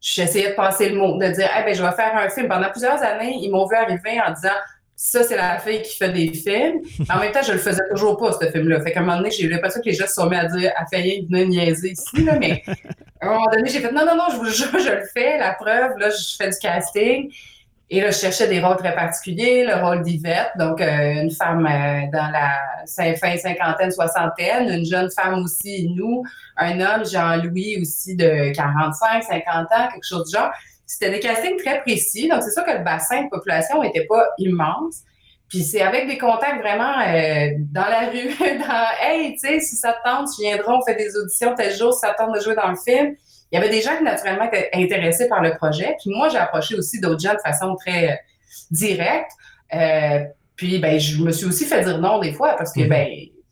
[0.00, 2.48] j'essayais de passer le mot, de dire hey, ben, je vais faire un film.
[2.48, 4.54] Pendant plusieurs années, ils m'ont vu arriver en disant
[4.94, 6.80] ça, c'est la fille qui fait des films.
[7.12, 8.80] En même temps, je le faisais toujours pas, ce film-là.
[8.82, 10.44] Fait qu'à un moment donné, j'ai eu l'impression que les gens se sont mis à
[10.44, 12.62] dire à faillir venir niaiser ici, là, mais
[13.20, 15.38] à un moment donné, j'ai fait non, non, non, je vous jure, je le fais.
[15.38, 17.32] La preuve, là, je fais du casting.
[17.94, 21.66] Et là, je cherchais des rôles très particuliers, le rôle d'Yvette, donc euh, une femme
[21.66, 26.22] euh, dans la fin cinquantaine, soixantaine, une jeune femme aussi, nous,
[26.56, 30.50] un homme, Jean-Louis aussi de 45, 50 ans, quelque chose du genre.
[30.86, 34.26] C'était des castings très précis, donc c'est sûr que le bassin de population n'était pas
[34.38, 35.02] immense.
[35.50, 39.76] Puis c'est avec des contacts vraiment euh, dans la rue, dans Hey, tu sais, si
[39.76, 42.34] ça te tente, tu viendras, on fait des auditions tel jour, si ça te tente
[42.34, 43.16] de jouer dans le film
[43.52, 45.94] il y avait des gens qui naturellement étaient intéressés par le projet.
[46.00, 48.16] Puis moi, j'ai approché aussi d'autres gens de façon très euh,
[48.70, 49.30] directe.
[49.74, 50.24] Euh,
[50.56, 52.88] puis ben, je me suis aussi fait dire non des fois parce que mm-hmm.
[52.88, 53.08] ben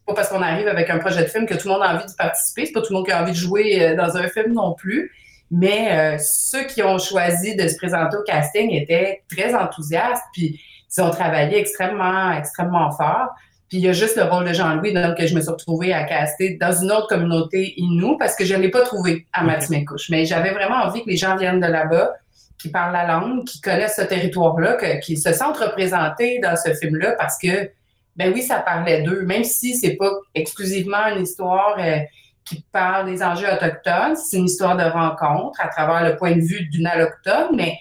[0.06, 2.06] pas parce qu'on arrive avec un projet de film que tout le monde a envie
[2.06, 2.64] de participer.
[2.64, 4.74] C'est pas tout le monde qui a envie de jouer euh, dans un film non
[4.74, 5.12] plus.
[5.52, 10.22] Mais ceux qui ont choisi de se présenter au casting étaient très enthousiastes.
[10.32, 10.60] Puis
[10.96, 13.30] ils ont travaillé extrêmement, extrêmement fort.
[13.70, 15.92] Puis il y a juste le rôle de Jean-Louis, donc que je me suis retrouvée
[15.92, 19.44] à caster dans une autre communauté Innu parce que je ne l'ai pas trouvé à
[19.44, 20.10] Matimekouche.
[20.10, 22.14] Mais j'avais vraiment envie que les gens viennent de là-bas,
[22.60, 27.12] qui parlent la langue, qui connaissent ce territoire-là, qui se sentent représentés dans ce film-là
[27.12, 27.70] parce que,
[28.16, 32.00] ben oui, ça parlait d'eux, même si c'est pas exclusivement une histoire euh,
[32.44, 36.40] qui parle des enjeux autochtones, c'est une histoire de rencontre à travers le point de
[36.40, 37.78] vue d'une allochtone, mais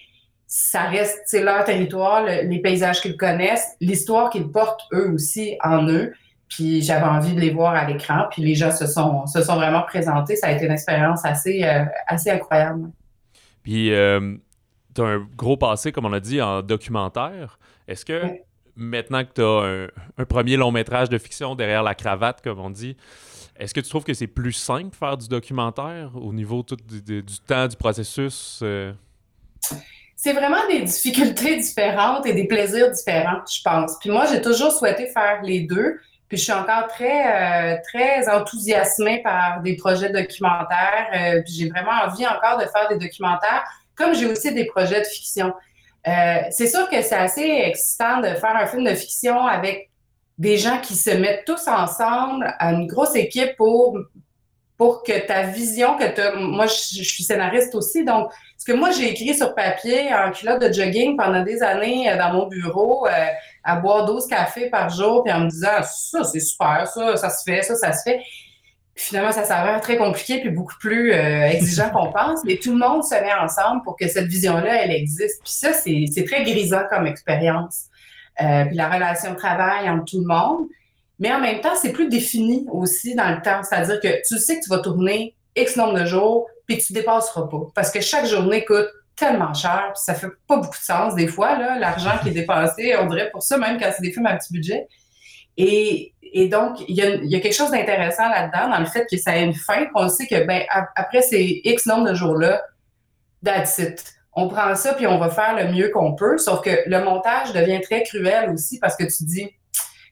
[0.52, 5.88] ça reste, c'est leur territoire, les paysages qu'ils connaissent, l'histoire qu'ils portent eux aussi en
[5.88, 6.12] eux.
[6.50, 8.26] Puis j'avais envie de les voir à l'écran.
[8.32, 10.36] Puis les gens se sont, se sont vraiment présentés.
[10.36, 12.90] Ça a été une expérience assez, euh, assez incroyable.
[13.62, 14.38] Puis euh,
[14.96, 17.60] tu as un gros passé, comme on a dit, en documentaire.
[17.88, 18.24] Est-ce que
[18.76, 22.72] maintenant que tu as un, premier long métrage de fiction derrière la cravate, comme on
[22.72, 22.98] dit,
[23.60, 26.78] est-ce que tu trouves que c'est plus simple de faire du documentaire au niveau tout
[26.88, 28.62] du, temps, du processus?
[28.64, 28.94] Euh?
[30.22, 33.94] C'est vraiment des difficultés différentes et des plaisirs différents, je pense.
[34.02, 35.98] Puis moi, j'ai toujours souhaité faire les deux.
[36.28, 41.08] Puis je suis encore très, euh, très enthousiasmée par des projets documentaires.
[41.16, 43.64] Euh, puis j'ai vraiment envie encore de faire des documentaires,
[43.96, 45.54] comme j'ai aussi des projets de fiction.
[46.06, 49.90] Euh, c'est sûr que c'est assez excitant de faire un film de fiction avec
[50.38, 53.98] des gens qui se mettent tous ensemble, une grosse équipe pour,
[54.80, 58.92] pour que ta vision, que tu Moi, je, suis scénariste aussi, donc ce que moi
[58.92, 63.06] j'ai écrit sur papier en culotte de jogging pendant des années dans mon bureau,
[63.64, 67.30] à boire 12 cafés par jour, puis en me disant ça, c'est super, ça, ça
[67.30, 68.22] se fait, ça, ça se fait.
[68.96, 72.80] finalement, ça s'avère très compliqué puis beaucoup plus euh, exigeant qu'on pense, mais tout le
[72.80, 75.42] monde se met ensemble pour que cette vision-là, elle existe.
[75.44, 77.88] Puis ça, c'est très grisant comme expérience.
[78.42, 80.68] Euh, puis la relation de travail entre tout le monde.
[81.20, 83.62] Mais en même temps, c'est plus défini aussi dans le temps.
[83.64, 87.48] C'est-à-dire que tu sais que tu vas tourner X nombre de jours, puis tu dépasseras
[87.48, 87.62] pas.
[87.76, 91.28] Parce que chaque journée coûte tellement cher, puis ça fait pas beaucoup de sens des
[91.28, 94.38] fois, l'argent qui est dépensé, on dirait pour ça, même quand c'est des films à
[94.38, 94.88] petit budget.
[95.58, 96.14] Et,
[96.50, 99.54] donc, il y, a, quelque chose d'intéressant là-dedans, dans le fait que ça a une
[99.54, 100.64] fin, qu'on sait que ben,
[100.96, 102.64] après ces X nombre de jours-là,
[103.44, 103.82] that's.
[104.32, 107.52] On prend ça, puis on va faire le mieux qu'on peut, sauf que le montage
[107.52, 109.50] devient très cruel aussi parce que tu dis,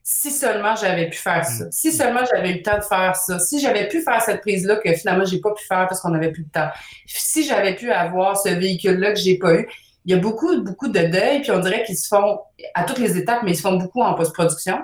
[0.09, 3.39] si seulement j'avais pu faire ça, si seulement j'avais eu le temps de faire ça,
[3.39, 6.31] si j'avais pu faire cette prise-là que finalement j'ai pas pu faire parce qu'on n'avait
[6.31, 6.69] plus de temps,
[7.05, 9.67] si j'avais pu avoir ce véhicule-là que j'ai pas eu,
[10.05, 12.39] il y a beaucoup, beaucoup de deuil, puis on dirait qu'ils se font
[12.73, 14.77] à toutes les étapes, mais ils se font beaucoup en post-production.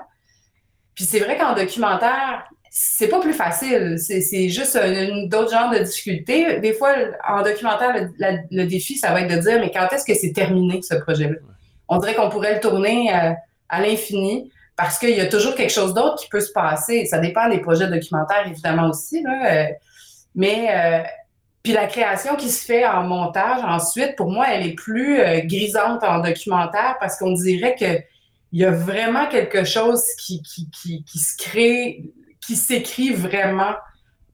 [0.94, 3.96] Puis c'est vrai qu'en documentaire, c'est pas plus facile.
[3.98, 4.78] C'est juste
[5.28, 6.60] d'autres genres de difficultés.
[6.60, 6.94] Des fois,
[7.26, 10.82] en documentaire, le, défi, ça va être de dire, mais quand est-ce que c'est terminé,
[10.82, 11.36] ce projet-là?
[11.88, 13.32] On dirait qu'on pourrait le tourner euh,
[13.70, 17.04] à l'infini parce qu'il y a toujours quelque chose d'autre qui peut se passer.
[17.06, 19.22] Ça dépend des projets documentaires, évidemment, aussi.
[19.22, 19.66] Là, euh,
[20.34, 21.02] mais euh,
[21.62, 25.40] puis la création qui se fait en montage, ensuite, pour moi, elle est plus euh,
[25.44, 28.02] grisante en documentaire parce qu'on dirait que
[28.52, 32.04] il y a vraiment quelque chose qui, qui, qui, qui se crée,
[32.40, 33.74] qui s'écrit vraiment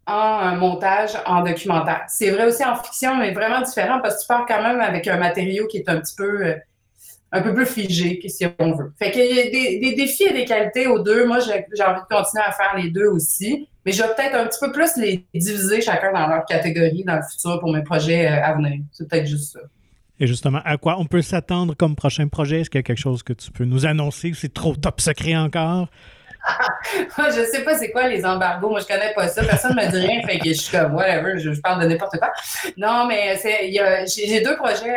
[0.07, 2.05] en montage, en documentaire.
[2.09, 5.09] C'est vrai aussi en fiction, mais vraiment différent parce que tu pars quand même avec
[5.09, 6.55] un matériau qui est un petit peu
[7.33, 8.93] un peu plus figé, si on veut.
[8.99, 11.27] Fait qu'il y a des, défis et des qualités aux deux.
[11.27, 14.47] Moi, j'ai envie de continuer à faire les deux aussi, mais je vais peut-être un
[14.47, 18.27] petit peu plus les diviser chacun dans leur catégorie dans le futur pour mes projets
[18.27, 18.81] euh, à venir.
[18.93, 19.61] C'est peut-être juste ça.
[20.19, 22.61] Et justement, à quoi on peut s'attendre comme prochain projet?
[22.61, 25.01] Est-ce qu'il y a quelque chose que tu peux nous annoncer ou c'est trop top
[25.01, 25.89] secret encore?
[27.19, 28.71] Je sais pas c'est quoi les embargos.
[28.71, 29.43] Moi, je connais pas ça.
[29.45, 30.23] Personne ne me dit rien.
[30.27, 32.33] Fait que je suis comme, whatever, je, je parle de n'importe quoi.
[32.77, 33.39] Non, mais
[34.07, 34.97] j'ai deux projets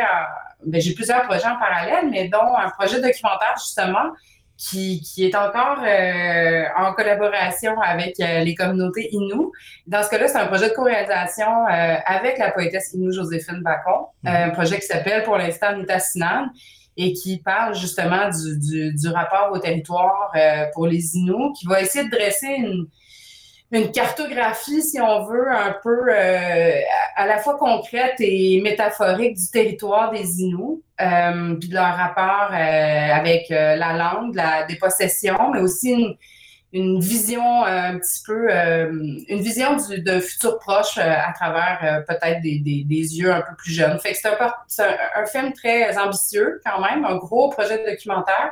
[0.66, 4.12] ben, j'ai plusieurs projets en parallèle, mais dont un projet documentaire, justement,
[4.56, 9.46] qui, qui est encore euh, en collaboration avec euh, les communautés Innu.
[9.86, 14.06] Dans ce cas-là, c'est un projet de co-réalisation euh, avec la poétesse Innu Joséphine Bacon,
[14.24, 14.44] mm-hmm.
[14.44, 16.46] un projet qui s'appelle pour l'instant Nita Sinan
[16.96, 20.32] et qui parle justement du, du, rapport au territoire
[20.72, 22.86] pour les Inuits, qui va essayer de dresser une,
[23.74, 26.80] une cartographie, si on veut, un peu euh,
[27.16, 32.50] à la fois concrète et métaphorique du territoire des Inuits, euh, puis de leur rapport
[32.52, 36.16] euh, avec la langue, la dépossession, mais aussi une,
[36.74, 42.58] une vision un petit peu, une vision du, de futur proche à travers peut-être des,
[42.58, 43.98] des, yeux un peu plus jeunes.
[44.00, 48.50] Fait que c'est un, un, film très ambitieux quand même, un gros projet de documentaire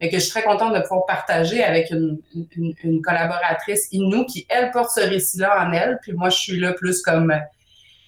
[0.00, 2.18] et que je suis très contente de pouvoir partager avec une,
[2.56, 5.98] une, collaboratrice Inou qui, elle, porte ce récit-là en elle.
[6.02, 7.34] Puis moi, je suis là plus comme,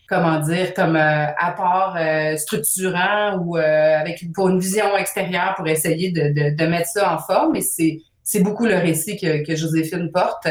[0.08, 5.68] comment dire, comme euh, apport euh, structurant ou euh, avec pour une vision extérieure pour
[5.68, 7.60] essayer de, de, mettre ça en forme.
[7.60, 10.48] C'est, c'est beaucoup le récit que, Joséphine porte.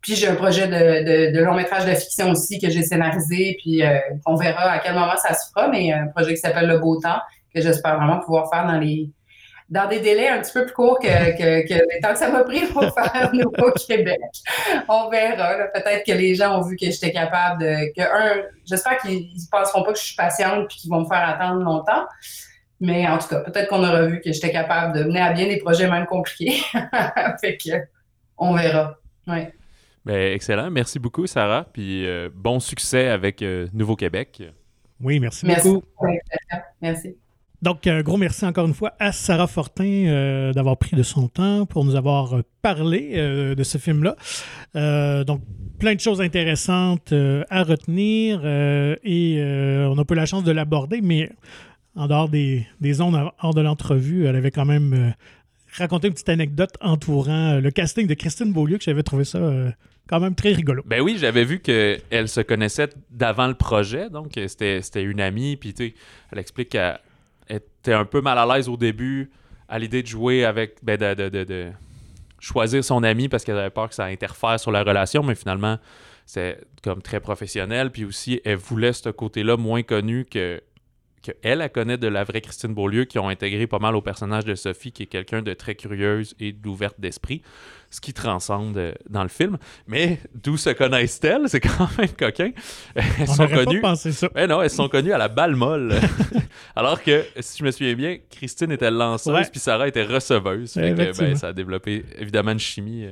[0.00, 3.82] Puis j'ai un projet de, long métrage de fiction aussi que j'ai scénarisé, puis
[4.26, 7.00] on verra à quel moment ça se fera, mais un projet qui s'appelle Le Beau
[7.00, 7.20] Temps,
[7.54, 9.08] que j'espère vraiment pouvoir faire dans les
[9.88, 12.66] des délais un petit peu plus courts que, que, que temps que ça m'a pris
[12.66, 14.20] pour faire au Québec.
[14.88, 15.54] On verra.
[15.74, 17.92] Peut-être que les gens ont vu que j'étais capable de.
[17.94, 21.06] que un, J'espère qu'ils ne penseront pas que je suis patiente et qu'ils vont me
[21.06, 22.06] faire attendre longtemps.
[22.80, 25.46] Mais en tout cas, peut-être qu'on aura vu que j'étais capable de mener à bien
[25.46, 26.60] des projets même compliqués.
[27.40, 27.70] fait que
[28.36, 28.98] on verra.
[29.26, 29.52] Ouais.
[30.04, 30.70] Ben, excellent.
[30.70, 31.66] Merci beaucoup, Sarah.
[31.72, 34.42] Puis euh, bon succès avec euh, Nouveau-Québec.
[35.00, 36.06] Oui, merci, merci beaucoup.
[36.80, 37.16] Merci.
[37.64, 41.28] Donc, un gros merci encore une fois à Sarah Fortin euh, d'avoir pris de son
[41.28, 44.16] temps pour nous avoir parlé euh, de ce film-là.
[44.76, 45.40] Euh, donc,
[45.78, 47.14] plein de choses intéressantes
[47.48, 49.38] à retenir et
[49.88, 51.30] on n'a pas eu la chance de l'aborder, mais
[51.96, 52.66] en dehors des,
[53.00, 55.14] ondes, hors de l'entrevue, elle avait quand même
[55.76, 59.38] raconter une petite anecdote entourant le casting de Christine Beaulieu, que j'avais trouvé ça
[60.08, 60.82] quand même très rigolo.
[60.86, 65.72] Ben oui, j'avais vu qu'elle se connaissait d'avant le projet, donc c'était une amie, puis
[65.72, 65.94] tu
[66.32, 66.98] elle explique qu'elle
[67.48, 69.30] était un peu mal à l'aise au début
[69.68, 71.70] à l'idée de jouer avec, ben de, de, de,
[72.38, 75.78] choisir son ami parce qu'elle avait peur que ça interfère sur la relation, mais finalement,
[76.26, 80.60] c'est comme très professionnel, puis aussi, elle voulait ce côté-là moins connu que
[81.24, 84.44] qu'elle, elle connaît de la vraie Christine Beaulieu, qui ont intégré pas mal au personnage
[84.44, 87.42] de Sophie, qui est quelqu'un de très curieuse et d'ouverte d'esprit,
[87.90, 89.56] ce qui transcende euh, dans le film.
[89.86, 91.48] Mais d'où se connaissent-elles?
[91.48, 92.50] C'est quand même coquin.
[92.94, 93.80] Elles sont connues.
[93.80, 94.28] Pas ça.
[94.36, 95.94] Eh non, elles sont connues à la balle molle.
[96.76, 100.74] Alors que, si je me souviens bien, Christine était lanceuse, puis Sarah était receveuse.
[100.74, 103.06] ben, ça a développé évidemment une chimie.
[103.06, 103.10] Euh,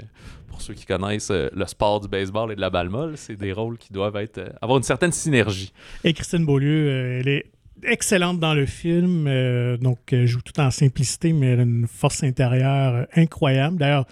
[0.48, 3.36] pour ceux qui connaissent euh, le sport du baseball et de la balle molle, c'est
[3.36, 5.72] des rôles qui doivent être, avoir une certaine synergie.
[6.04, 7.51] Et Christine Beaulieu, elle est
[7.84, 9.26] excellente dans le film.
[9.26, 13.76] Euh, donc, elle joue tout en simplicité, mais elle a une force intérieure euh, incroyable.
[13.78, 14.06] D'ailleurs,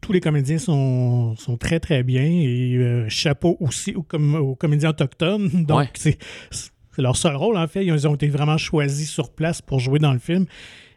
[0.00, 2.24] tous les comédiens sont, sont très, très bien.
[2.24, 4.06] Et euh, chapeau aussi aux,
[4.36, 5.48] aux, comédiens autochtones.
[5.66, 6.18] Donc, c'est
[6.98, 7.84] leur seul rôle, en fait.
[7.84, 10.46] Ils ont été vraiment choisis sur place pour jouer dans le film.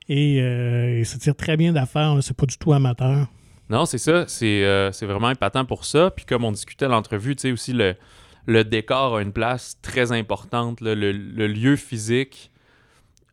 [0.08, 2.18] Et, ils se tirent très bien d'affaires.
[2.22, 3.28] C'est pas du tout amateur.
[3.70, 4.26] Non, c'est ça.
[4.28, 6.12] C'est vraiment épatant pour ça.
[6.12, 7.96] Puis, comme on discutait à l'entrevue, tu sais, aussi le
[8.46, 10.82] le décor a une place très importante.
[10.82, 12.52] Le, lieu physique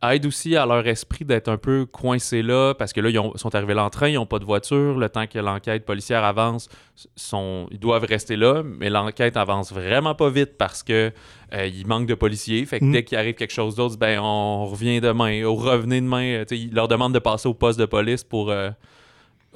[0.01, 3.55] aide aussi à leur esprit d'être un peu coincés là, parce que là, ils sont
[3.55, 4.97] arrivés là en train, ils n'ont pas de voiture.
[4.97, 6.67] Le temps que l'enquête policière avance,
[7.15, 11.11] sont, ils doivent rester là, mais l'enquête avance vraiment pas vite parce que
[11.53, 12.65] euh, il manque de policiers.
[12.65, 12.91] Fait que mm.
[12.91, 16.25] dès qu'il arrive quelque chose d'autre, ben on revient demain, ou revenez demain.
[16.25, 18.51] Euh, ils leur demandent de passer au poste de police pour.
[18.51, 18.71] Euh,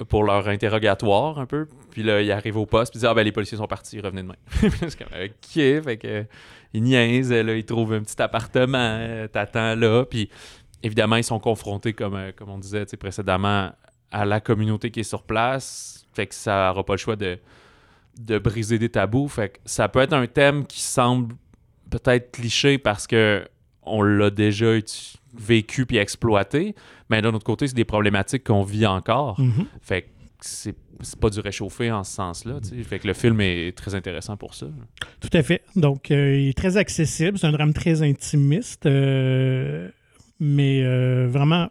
[0.04, 1.66] pour leur interrogatoire un peu.
[1.90, 4.00] Puis là, il arrive au poste, puis il dit Ah ben les policiers sont partis,
[4.00, 4.36] revenez demain.
[4.60, 6.24] c'est comme Ok, fait que
[6.74, 10.04] ils niaisent, là, ils trouvent un petit appartement, t'attends là.
[10.04, 10.28] Puis
[10.82, 13.72] évidemment, ils sont confrontés, comme, euh, comme on disait précédemment,
[14.10, 16.06] à la communauté qui est sur place.
[16.12, 17.38] Fait que ça n'aura pas le choix de,
[18.18, 19.28] de briser des tabous.
[19.28, 21.34] Fait que ça peut être un thème qui semble
[21.90, 23.46] peut-être cliché parce que
[23.82, 24.72] on l'a déjà
[25.34, 26.74] vécu puis exploité.
[27.08, 29.40] Mais d'un autre côté, c'est des problématiques qu'on vit encore.
[29.40, 29.66] Mm-hmm.
[29.80, 30.08] Fait que
[30.40, 30.74] c'est
[31.20, 32.60] pas du réchauffé en ce sens-là.
[32.60, 34.66] Que le film est très intéressant pour ça.
[35.20, 35.62] Tout à fait.
[35.76, 37.38] Donc, euh, il est très accessible.
[37.38, 38.86] C'est un drame très intimiste.
[38.86, 39.88] Euh,
[40.40, 41.68] mais euh, vraiment,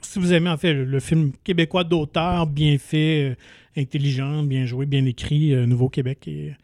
[0.00, 3.36] si vous aimez en fait le, film québécois d'auteur, bien fait,
[3.76, 6.54] intelligent, bien joué, bien écrit, Nouveau Québec et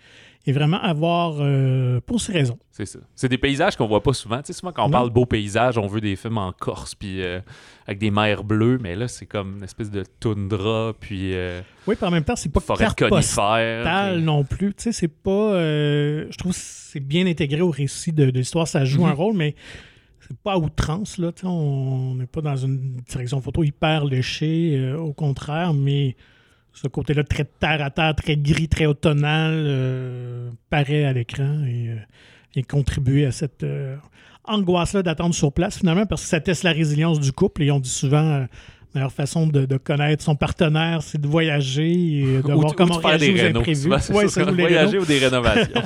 [0.47, 2.59] et vraiment avoir euh, pour ces raisons.
[2.71, 2.99] C'est ça.
[3.15, 4.39] C'est des paysages qu'on voit pas souvent.
[4.39, 6.95] Tu sais, souvent quand on parle de beaux paysages, on veut des films en Corse
[6.95, 7.41] puis euh,
[7.87, 11.97] avec des mers bleues, mais là c'est comme une espèce de toundra puis euh, Oui,
[11.97, 16.37] puis en même temps, c'est pas forêt conifère non plus, tu sais, c'est pas je
[16.37, 19.17] trouve que c'est bien intégré au récit de, l'histoire, ça joue un mhm.
[19.17, 19.55] rôle mais
[20.21, 25.13] c'est pas à outrance là, on n'est pas dans une direction photo hyper léchée au
[25.13, 26.17] contraire, mais
[26.75, 31.91] ce côté-là très terre à terre, très gris, très automnal, euh, paraît à l'écran et
[32.57, 33.97] euh, contribuer à cette euh,
[34.45, 37.63] angoisse-là d'attendre sur place, finalement, parce que ça teste la résilience du couple.
[37.63, 38.49] Et on dit souvent, la
[38.93, 43.59] meilleure façon de, connaître son partenaire, c'est de voyager et de voir comment réagir aux
[43.59, 43.89] imprévus.
[43.89, 45.83] Ouais, ça, voyager ou des rénovations.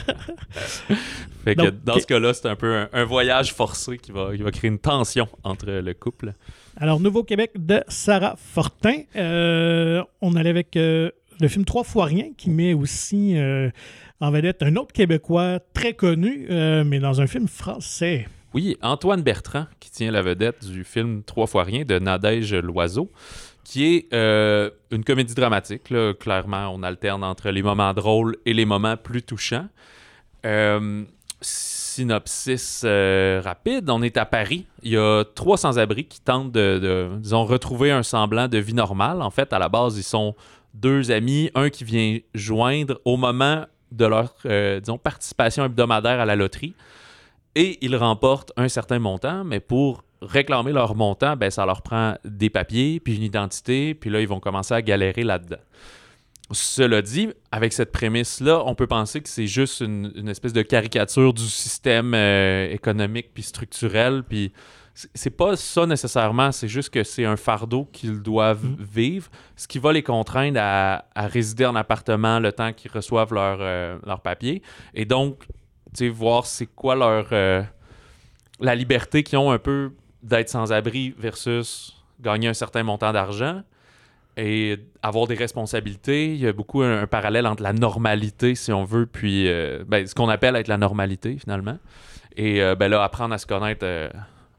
[1.45, 4.51] fait que dans ce cas-là, c'est un peu un, voyage forcé qui va, qui va
[4.51, 6.33] créer une tension entre le couple.
[6.81, 9.01] Alors, Nouveau-Québec de Sarah Fortin.
[9.17, 11.11] Euh, on allait avec euh,
[11.41, 13.69] le film Trois fois rien qui met aussi euh,
[14.21, 18.29] en vedette un autre Québécois très connu, mais dans un film français.
[18.55, 23.11] Oui, Antoine Bertrand qui tient la vedette du film Trois fois rien de Nadège Loiseau
[23.65, 25.93] qui est une comédie dramatique.
[26.21, 29.69] Clairement, on alterne entre les moments drôles et les moments plus touchants
[31.99, 34.67] synopsis euh, rapide, on est à Paris.
[34.85, 39.21] Il y a trois sans-abri qui tentent de, disons, retrouver un semblant de vie normale.
[39.21, 40.37] En fait, à la base, ils sont
[40.75, 46.25] deux amis, un qui vient joindre au moment de leur, euh, disons, participation hebdomadaire à
[46.25, 46.75] la loterie.
[47.57, 52.15] Et ils remportent un certain montant, mais pour réclamer leur montant, ben, ça leur prend
[52.25, 55.59] des papiers, puis une identité, puis là, ils vont commencer à galérer là-dedans.
[56.51, 61.35] Cela dit, avec cette prémisse-là, on peut penser que c'est juste une, espèce de caricature
[61.35, 64.53] du système euh, économique puis structurel, puis
[65.15, 68.77] c'est pas ça nécessairement, c'est juste que c'est un fardeau qu'ils doivent mm.
[68.81, 73.59] vivre, ce qui va les contraindre à, résider en appartement le temps qu'ils reçoivent leur,
[73.61, 74.63] euh, leur papier.
[74.95, 75.47] Et donc,
[75.95, 77.29] tu sais, voir c'est quoi leur.
[77.33, 77.63] Euh,
[78.61, 83.63] la liberté qu'ils ont un peu d'être sans abri versus gagner un certain montant d'argent
[84.39, 86.33] et avoir des responsabilités.
[86.33, 90.07] Il y a beaucoup un, parallèle entre la normalité, si on veut, puis euh, ben,
[90.07, 91.79] ce qu'on appelle être la normalité, finalement.
[92.37, 94.09] Et euh, ben là, apprendre à se connaître euh,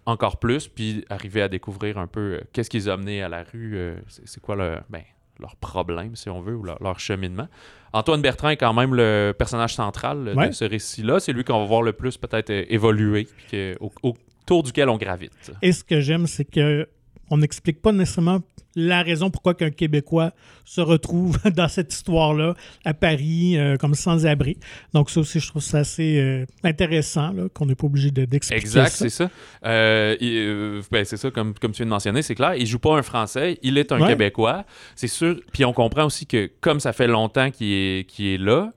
[0.06, 3.78] encore plus, puis arriver à découvrir un peu qu'est-ce qu'ils ont amené à la rue,
[4.08, 5.02] c'est quoi le, ben,
[5.40, 7.48] leur problème, si on veut, ou leur, leur cheminement.
[7.94, 10.50] Antoine Bertrand est quand même le personnage central Ouais.
[10.50, 11.20] de ce récit-là.
[11.22, 14.98] C'est lui qu'on va voir le plus peut-être évoluer, puis que- au- autour duquel on
[14.98, 15.52] gravite.
[15.62, 16.88] Et ce que j'aime, c'est que
[17.30, 18.40] on n'explique pas nécessairement
[18.76, 20.32] la raison pourquoi qu'un Québécois
[20.64, 22.54] se retrouve dans cette histoire-là
[22.86, 24.58] à Paris euh, comme sans-abri.
[24.94, 28.62] Donc ça aussi, je trouve ça assez euh, intéressant qu'on n'est pas obligé de- d'expliquer
[28.62, 28.96] Exact, ça.
[28.98, 29.30] c'est ça.
[29.66, 32.56] Euh, ben, c'est ça, comme, comme tu viens de mentionner, c'est clair.
[32.56, 34.08] Il joue pas un Français, il est un Ouais.
[34.10, 34.66] Québécois.
[34.96, 35.40] C'est sûr.
[35.52, 38.72] Puis on comprend aussi que comme ça fait longtemps qu'il est, là,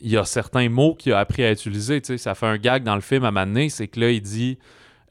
[0.00, 2.00] il y a certains mots qu'il a appris à utiliser.
[2.16, 4.58] Ça fait un gag dans le film à Mané, c'est que là, il dit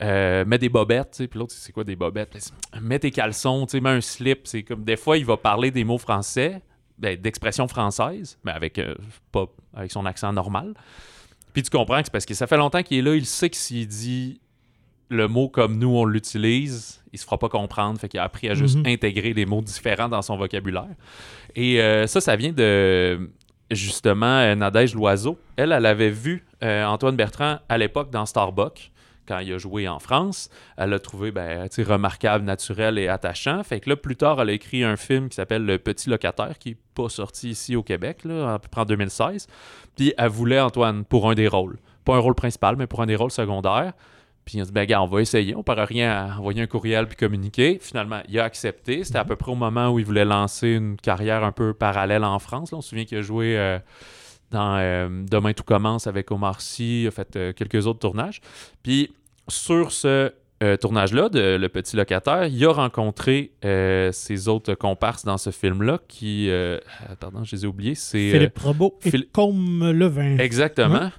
[0.01, 1.27] euh, mets des bobettes, tu sais.
[1.27, 2.51] puis l'autre, c'est quoi des bobettes?
[2.81, 4.41] Mets tes caleçons, tu sais, mets un slip.
[4.45, 6.61] C'est comme des fois, il va parler des mots français,
[6.97, 8.93] ben, d'expression française, mais avec, euh,
[9.31, 10.73] pas, avec son accent normal.
[11.53, 13.49] Puis tu comprends que c'est parce que ça fait longtemps qu'il est là, il sait
[13.49, 14.39] que s'il dit
[15.09, 17.99] le mot comme nous on l'utilise, il se fera pas comprendre.
[17.99, 18.87] Fait qu'il a appris à juste Mhm.
[18.87, 20.89] intégrer des mots différents dans son vocabulaire.
[21.55, 23.31] Et euh, ça, ça vient de
[23.71, 25.39] justement Nadège Loiseau.
[25.55, 28.91] Elle, elle avait vu euh, Antoine Bertrand à l'époque dans Starbucks
[29.27, 30.49] quand il a joué en France.
[30.77, 33.63] Elle l'a trouvé ben, remarquable, naturel et attachant.
[33.63, 36.57] Fait que là, plus tard, elle a écrit un film qui s'appelle Le Petit Locataire,
[36.57, 39.47] qui n'est pas sorti ici au Québec, là, à peu près en 2016.
[39.95, 41.77] Puis elle voulait Antoine pour un des rôles.
[42.05, 43.93] Pas un rôle principal, mais pour un des rôles secondaires.
[44.47, 45.53] Puis on se dit, ben, gars, on va essayer.
[45.55, 47.79] On ne perd rien à envoyer un courriel puis communiquer.
[47.81, 49.03] Finalement, il a accepté.
[49.03, 52.23] C'était à peu près au moment où il voulait lancer une carrière un peu parallèle
[52.23, 52.71] en France.
[52.71, 53.77] Là, on se souvient qu'il a joué euh,
[54.51, 57.03] dans euh, Demain tout commence avec Omar Sy.
[57.03, 58.39] Il a fait euh, quelques autres tournages.
[58.83, 59.11] Puis
[59.47, 60.31] sur ce
[60.63, 65.51] euh, tournage-là de Le Petit Locataire, il a rencontré euh, ses autres comparses dans ce
[65.51, 66.49] film-là qui.
[66.49, 66.79] euh,
[67.19, 67.95] pardon, je les ai oubliés.
[67.95, 68.31] C'est.
[68.31, 70.37] Philippe Robot et Phil- Combe Levin.
[70.39, 71.11] Exactement.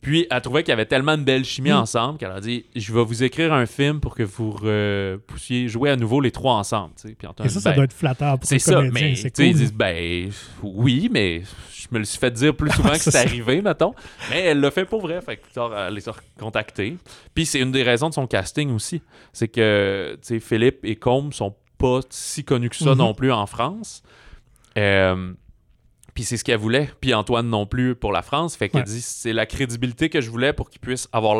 [0.00, 1.74] Puis elle trouvait qu'il y avait tellement de belle chimie Mm.
[1.74, 5.66] ensemble qu'elle a dit Je vais vous écrire un film pour que vous re- puissiez
[5.68, 6.92] jouer à nouveau les trois ensemble.
[7.18, 9.46] Puis Antoine Et ça, ça Ben, doit être flatteur pour C'est ça, mais c'est sais,
[9.48, 9.60] ils cool.
[9.60, 10.30] disent Ben
[10.62, 11.42] oui, mais
[11.74, 13.92] je me le suis fait dire plus souvent que C'est arrivé, mettons.
[14.30, 15.20] Mais elle l'a fait pour vrai.
[15.20, 16.96] Fait que plus tard, elle les a recontactés.
[17.34, 19.02] Puis c'est une des raisons de son casting aussi.
[19.32, 22.98] C'est que Philippe et Combe sont pas si connus que ça Mhm.
[22.98, 24.02] non plus en France.
[24.76, 25.32] Euh,
[26.18, 26.90] puis c'est ce qu'elle voulait.
[27.00, 28.56] Puis Antoine non plus pour la France.
[28.56, 28.86] Fait qu'elle Ouais.
[28.86, 31.36] dit c'est la crédibilité que je voulais pour qu'ils puissent avoir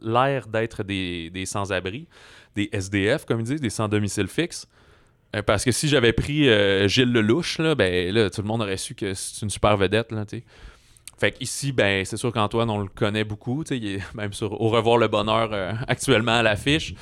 [0.00, 2.06] l'air d'être- des, des sans-abri,
[2.54, 4.68] des SDF, comme ils disent, des sans-domicile fixe.
[5.34, 8.60] Euh, parce que si j'avais pris euh, Gilles Lelouch, là, ben là, tout le monde
[8.62, 10.12] aurait su que c'est une super vedette.
[10.12, 10.44] Là, tu sais.
[11.22, 13.62] Fait qu'ici, ben, c'est sûr qu'Antoine, on le connaît beaucoup.
[13.70, 16.94] Il est même sur Au revoir le bonheur euh, actuellement à l'affiche.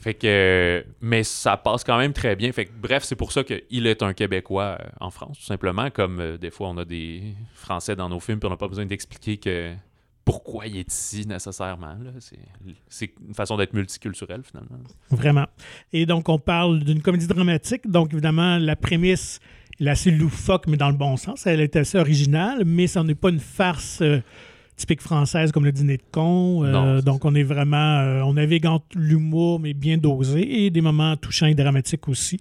[0.00, 2.50] Fait que, mais ça passe quand même très bien.
[2.50, 5.88] Fait que, bref, c'est pour ça qu'il est un Québécois euh, en France, tout simplement.
[5.90, 8.66] Comme euh, des fois, on a des Français dans nos films, puis on n'a pas
[8.66, 9.72] besoin d'expliquer que
[10.24, 11.96] pourquoi il est ici nécessairement.
[12.88, 14.78] c'est une façon d'être multiculturel, finalement.
[15.10, 15.46] Vraiment.
[15.92, 17.88] Et donc, on parle d'une comédie dramatique.
[17.88, 19.38] Donc, évidemment, la prémisse
[19.80, 21.46] elle est assez loufoque, mais dans le bon sens.
[21.46, 24.20] Elle est assez originale, mais ça n'est pas une farce euh,
[24.76, 26.64] typique française comme le dîner de con.
[26.64, 27.98] Euh, Non, donc, on est vraiment.
[28.00, 32.38] euh, on navigue entre l'humour, mais bien dosé, et des moments touchants et dramatiques aussi.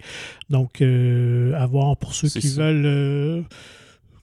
[0.50, 2.62] Donc, euh, à voir pour ceux qui ça.
[2.64, 3.44] veulent.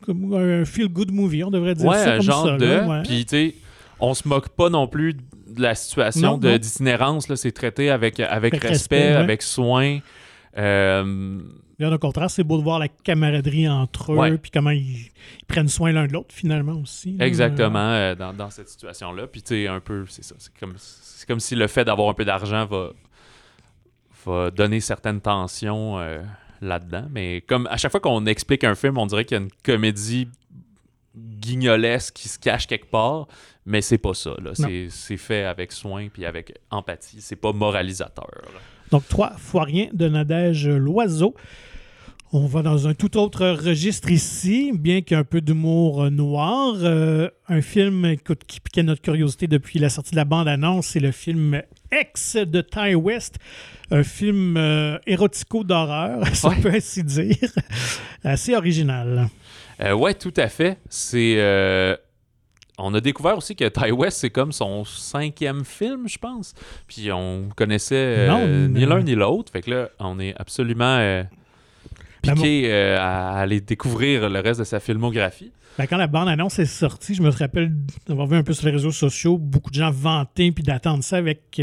[0.05, 2.57] comme un feel-good movie, on devrait dire ouais, ça comme genre ça.
[2.59, 2.67] de.
[2.87, 3.03] ouais.
[3.03, 3.55] Puis, tu sais,
[3.99, 7.35] on se moque pas non plus de la situation d'itinérance.
[7.35, 9.17] C'est traité avec, avec Avec respect, respect, ouais.
[9.17, 9.99] avec soin.
[10.59, 11.41] Euh,
[11.79, 14.39] Bien au contraire, c'est beau de voir la camaraderie entre eux, Ouais.
[14.39, 14.81] puis comment ils,
[15.41, 17.17] ils prennent soin l'un de l'autre finalement aussi.
[17.21, 19.27] Exactement, euh, dans, dans cette situation-là.
[19.27, 20.35] Puis, tu sais, un peu, c'est ça.
[20.39, 22.91] C'est comme, c'est comme si le fait d'avoir un peu d'argent va,
[24.25, 26.23] va donner certaines tensions euh,
[26.63, 27.07] là-dedans.
[27.11, 29.51] Mais comme à chaque fois qu'on explique un film, on dirait qu'il y a une
[29.63, 30.29] comédie
[31.15, 33.27] guignolesque qui se cache quelque part,
[33.65, 34.35] mais c'est pas ça.
[34.43, 34.53] Là.
[34.55, 37.21] C'est, c'est fait avec soin puis avec empathie.
[37.21, 38.29] C'est pas moralisateur.
[38.45, 38.59] là.
[38.91, 41.35] Donc, Trois fois rien de Nadège Loiseau.
[42.33, 46.05] On va dans un tout autre registre ici, bien qu'il y ait un peu d'humour
[46.05, 46.75] euh, noir.
[46.83, 51.01] Euh, un film écoute, qui piquait notre curiosité depuis la sortie de la bande-annonce, c'est
[51.01, 51.63] le film
[51.93, 53.37] X de Ty West,
[53.93, 56.55] un film euh, érotico d'horreur, si Ouais.
[56.59, 57.37] on peut ainsi dire.
[58.25, 59.29] Assez original.
[59.81, 60.79] Euh, ouais, tout à fait.
[60.91, 61.37] C'est.
[62.79, 66.55] On a découvert aussi que Ty West, c'est comme son cinquième film, je pense.
[66.87, 69.51] Puis on connaissait euh, Non, ni l'un ni l'autre.
[69.51, 71.23] Fait que là, on est absolument euh,
[72.23, 75.53] Ben, piqué euh, à aller découvrir le reste de sa filmographie.
[75.79, 77.73] Ben, quand la bande-annonce est sortie, je me rappelle
[78.07, 81.17] d'avoir vu un peu sur les réseaux sociaux beaucoup de gens vanter puis d'attendre ça
[81.17, 81.61] avec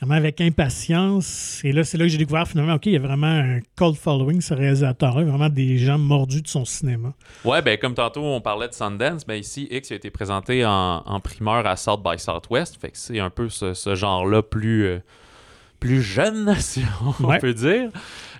[0.00, 1.60] vraiment avec impatience.
[1.64, 3.96] Et là, c'est là que j'ai découvert finalement, OK, il y a vraiment un cold
[3.96, 7.14] following, ce réalisateur-là, vraiment des gens mordus de son cinéma.
[7.44, 11.02] Ouais, ben comme tantôt on parlait de Sundance, ben ici X a été présenté en,
[11.04, 14.84] en primeur à South by Southwest, fait que c'est un peu ce, ce genre-là plus
[14.86, 14.98] euh,
[15.80, 16.82] plus jeune, si
[17.20, 17.38] on Ouais.
[17.38, 17.90] peut dire.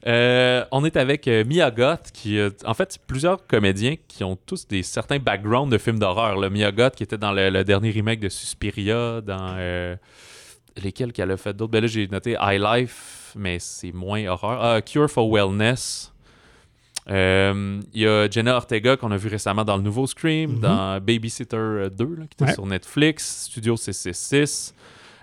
[0.07, 4.37] Euh, on est avec euh, Mia Goth, qui euh, en fait plusieurs comédiens qui ont
[4.47, 6.39] tous des certains backgrounds de films d'horreur.
[6.51, 9.97] Mia Goth qui était dans le, le dernier remake de Suspiria, dans euh,
[10.83, 11.71] lesquels qu'elle a fait d'autres.
[11.73, 14.63] Ben là j'ai noté High Life, mais c'est moins horreur.
[14.63, 16.13] Ah, Cure for Wellness.
[17.09, 20.61] Euh, Il y a Jenna Ortega qu'on a vu récemment dans le nouveau Scream, Mhm.
[20.61, 22.53] dans Babysitter euh, 2, là, qui était Ouais.
[22.55, 24.75] sur Netflix, Studio 666.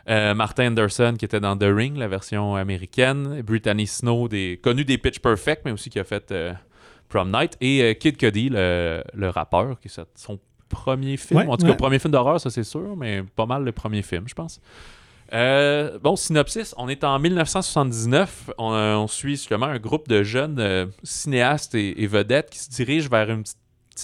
[0.10, 3.42] Euh, Martin Anderson qui était dans The Ring, la version américaine.
[3.42, 6.54] Brittany Snow, des, connu des Pitch Perfect, mais aussi qui a fait euh,
[7.10, 7.58] Prom Night.
[7.62, 10.40] Et euh, Kid Cudi, le, le rappeur, qui est son
[10.70, 11.42] premier film.
[11.42, 11.78] Ouais, en tout cas, ouais.
[11.78, 14.60] premier film d'horreur, ça c'est sûr, mais pas mal le premier film, je pense.
[15.32, 18.52] Euh, bon, synopsis, on est en 1979.
[18.58, 22.60] On, euh, on suit justement un groupe de jeunes euh, cinéastes et, et vedettes qui
[22.60, 23.56] se dirigent vers un petit,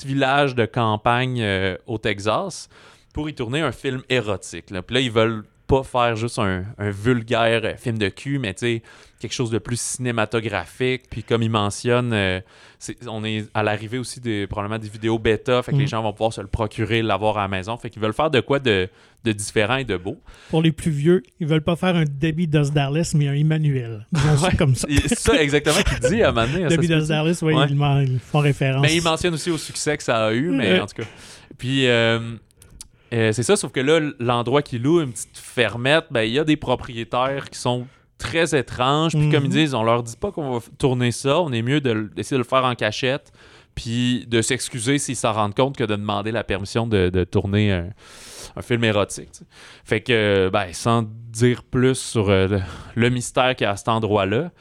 [0.05, 1.43] village de campagne
[1.87, 2.69] au Texas
[3.11, 4.67] pour y tourner un film érotique.
[4.67, 8.59] Puis là, ils veulent pas faire juste un, un vulgaire film de cul, mais tu
[8.65, 8.81] sais,
[9.19, 11.03] quelque chose de plus cinématographique.
[11.09, 12.39] Puis comme ils mentionnent, euh,
[13.07, 15.79] on est à l'arrivée aussi des, probablement des vidéos bêta, fait que Mm.
[15.81, 17.77] les gens vont pouvoir se le procurer, l'avoir à la maison.
[17.77, 18.89] Fait qu'ils veulent faire de quoi de,
[19.23, 20.17] de différent et de beau.
[20.49, 24.07] Pour les plus vieux, ils veulent pas faire un Debbie Dallas, mais un Emmanuel.
[24.13, 24.55] Ouais.
[24.57, 24.87] comme ça.
[25.07, 26.67] C'est ça exactement qu'il dit à un moment donné.
[26.67, 27.65] Debbie Dallas, oui, Ouais.
[27.69, 28.81] ils, ils font référence.
[28.81, 31.07] Mais il mentionne aussi au succès que ça a eu, mais en tout cas.
[31.57, 32.35] Puis euh,
[33.13, 36.39] euh, c'est ça, sauf que là, l'endroit qu'il loue, une petite fermette, ben il y
[36.39, 37.87] a des propriétaires qui sont
[38.17, 39.13] très étranges.
[39.13, 39.53] Puis comme ils Mhm.
[39.53, 42.43] disent, on leur dit pas qu'on va tourner ça, on est mieux de d'essayer de
[42.43, 43.31] le faire en cachette,
[43.75, 47.71] puis de s'excuser s'ils s'en rendent compte que de demander la permission de, de tourner
[47.71, 47.89] un,
[48.57, 49.29] un film érotique.
[49.85, 52.61] Fait que, ben, sans dire plus sur euh, le,
[52.95, 54.51] le mystère qu'il y a à cet endroit-là,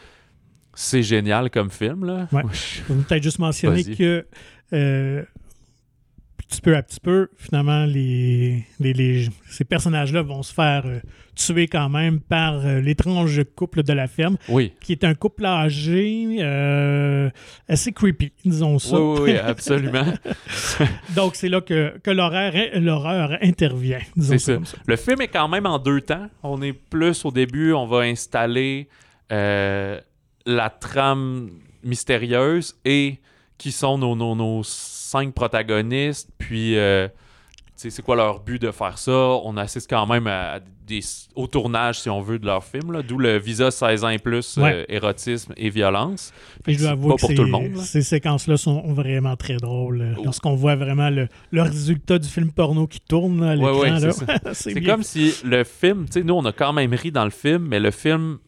[0.75, 2.05] c'est génial comme film.
[2.05, 2.29] Là.
[2.31, 2.43] Ouais.
[2.43, 4.25] Moi, je- Je vais peut-être juste mentionner que
[4.73, 5.25] euh,
[6.49, 11.01] petit peu à petit peu, finalement, les, les- les- ces personnages-là vont se faire euh,
[11.37, 14.73] tuer quand même par euh, l'étrange couple de la ferme, Oui.
[14.81, 17.29] qui est un couple âgé euh,
[17.69, 18.99] assez creepy, disons ça.
[19.01, 20.05] Oui, oui, oui, absolument.
[21.15, 24.01] Donc, c'est là que, que l'horreur intervient.
[24.17, 24.77] disons ça.
[24.87, 26.29] Le film est quand même en deux temps.
[26.43, 28.89] On est plus au début, on va installer
[29.31, 31.51] la trame
[31.85, 33.19] mystérieuse et
[33.59, 34.63] qui sont nos, nos, nos
[35.09, 36.31] cinq protagonistes.
[36.39, 37.09] Puis, euh,
[37.77, 39.13] c'est quoi leur but de faire ça?
[39.13, 41.01] On assiste quand même à des,
[41.35, 43.03] au tournage, si on veut, de leur film.
[43.07, 44.73] D'où le visa 16 ans et plus, Ouais.
[44.73, 46.33] euh, érotisme et violence.
[46.65, 47.83] Puis je dois avouer pas que pour ces- tout le monde, là.
[47.83, 50.01] ces séquences-là sont vraiment très drôles.
[50.01, 50.23] euh, Oh.
[50.25, 53.79] Lorsqu'on voit vraiment le, le résultat du film porno qui tourne à l'écran.
[53.81, 57.25] ouais, c'est comme si le film, tu sais, nous, on a quand même ri dans
[57.25, 58.39] le film, mais le film,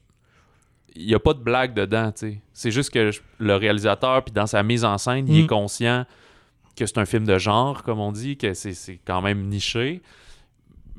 [0.96, 2.38] il n'y a pas de blague dedans, tu sais.
[2.52, 5.44] C'est juste que le réalisateur, puis dans sa mise en scène, il Mm.
[5.44, 6.04] est conscient
[6.80, 10.02] que c'est un film de genre, comme on dit, que c'est quand même niché.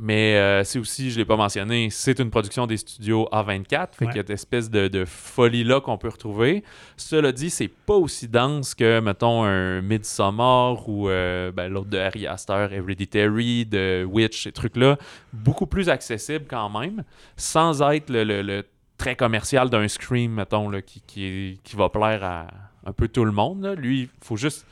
[0.03, 4.05] Mais euh, c'est aussi, je l'ai pas mentionné, c'est une production des studios A24, fait
[4.05, 4.11] Ouais.
[4.11, 6.63] qu'il y a cette espèce de, de folie-là qu'on peut retrouver.
[6.97, 11.99] Cela dit, c'est pas aussi dense que, mettons, un Midsommar ou euh, ben, l'autre de
[11.99, 14.97] Harry Astor, Hereditary, de Witch, ces trucs-là.
[15.33, 17.03] Beaucoup plus accessible quand même,
[17.35, 18.63] sans être le, le- le
[18.97, 22.47] très commercial d'un Scream, mettons, là, qui, qui, qui va plaire à
[22.87, 23.61] un peu tout le monde.
[23.63, 23.75] là.
[23.75, 24.65] Lui, il faut juste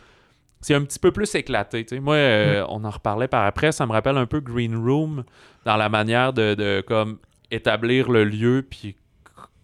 [0.61, 1.85] c'est un petit peu plus éclaté.
[1.85, 2.01] tu sais.
[2.01, 5.23] Moi, euh, on en reparlait par après, ça me rappelle un peu Green Room
[5.65, 7.19] dans la manière de, de, comme
[7.51, 8.95] établir le lieu, puis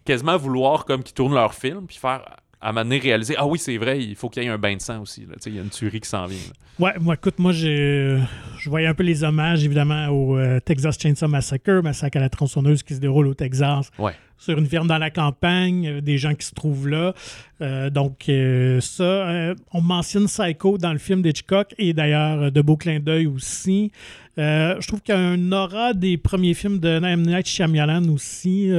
[0.04, 2.24] quasiment vouloir comme qu'ils tournent leur film, puis faire
[2.60, 4.80] à donné réaliser ah oui c'est vrai, il faut qu'il y ait un bain de
[4.80, 5.26] sang aussi.
[5.46, 6.38] Il y a une tuerie qui s'en vient.
[6.38, 6.54] là.
[6.78, 8.18] Ouais, moi, écoute, moi, j'ai,
[8.58, 12.28] je voyais un peu les hommages, évidemment, au euh, Texas Chainsaw Massacre, massacre à la
[12.28, 13.90] tronçonneuse qui se déroule au Texas.
[13.98, 14.12] Ouais.
[14.36, 17.14] Sur une ferme dans la campagne, euh, des gens qui se trouvent là.
[17.62, 22.50] Euh, donc, euh, ça, euh, on mentionne Psycho dans le film d'Hitchcock et d'ailleurs euh,
[22.50, 23.90] de beau clin d'œil aussi.
[24.38, 27.22] Euh, je trouve qu'il y a un aura des premiers films de M.
[27.22, 28.70] Night Shyamalan aussi.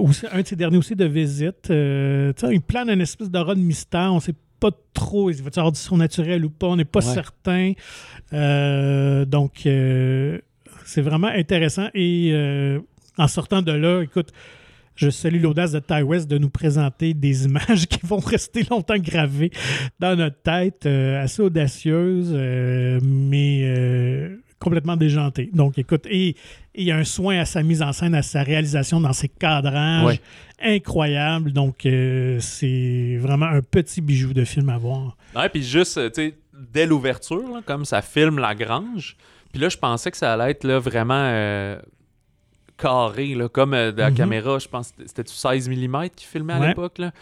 [0.00, 1.70] Aussi- un de ses derniers aussi de visite.
[1.70, 4.12] Euh, il plane une espèce d'aura de mystère.
[4.12, 5.30] On sait pas trop.
[5.30, 6.68] Il va y avoir du surnaturel ou pas.
[6.68, 7.14] On n'est pas Ouais.
[7.14, 7.72] certain.
[8.32, 10.38] Euh, donc, euh,
[10.84, 11.88] c'est vraiment intéressant.
[11.94, 12.78] Et euh,
[13.18, 14.30] en sortant de là, écoute,
[14.94, 18.98] je salue l'audace de Ty West de nous présenter des images qui vont rester longtemps
[18.98, 19.50] gravées
[20.00, 22.32] dans notre tête, assez audacieuses,
[23.02, 24.30] mais
[24.62, 25.50] complètement déjantées.
[25.52, 26.36] Donc, écoute, et
[26.74, 29.28] il y a un soin à sa mise en scène, à sa réalisation dans ses
[29.28, 30.20] cadrages Ouais.
[30.60, 31.52] incroyables.
[31.52, 35.16] Donc, euh, c'est vraiment un petit bijou de film à voir.
[35.36, 36.34] Ouais, puis juste, euh, tu sais,
[36.72, 39.16] dès l'ouverture, là, comme ça filme la grange,
[39.52, 41.78] puis là, je pensais que ça allait être là, vraiment euh,
[42.76, 44.16] carré, là, comme euh, de la Mhm.
[44.16, 46.68] caméra, je pense, que c'était 16 mm qui filmait à Ouais.
[46.68, 46.98] l'époque.
[46.98, 47.12] Là?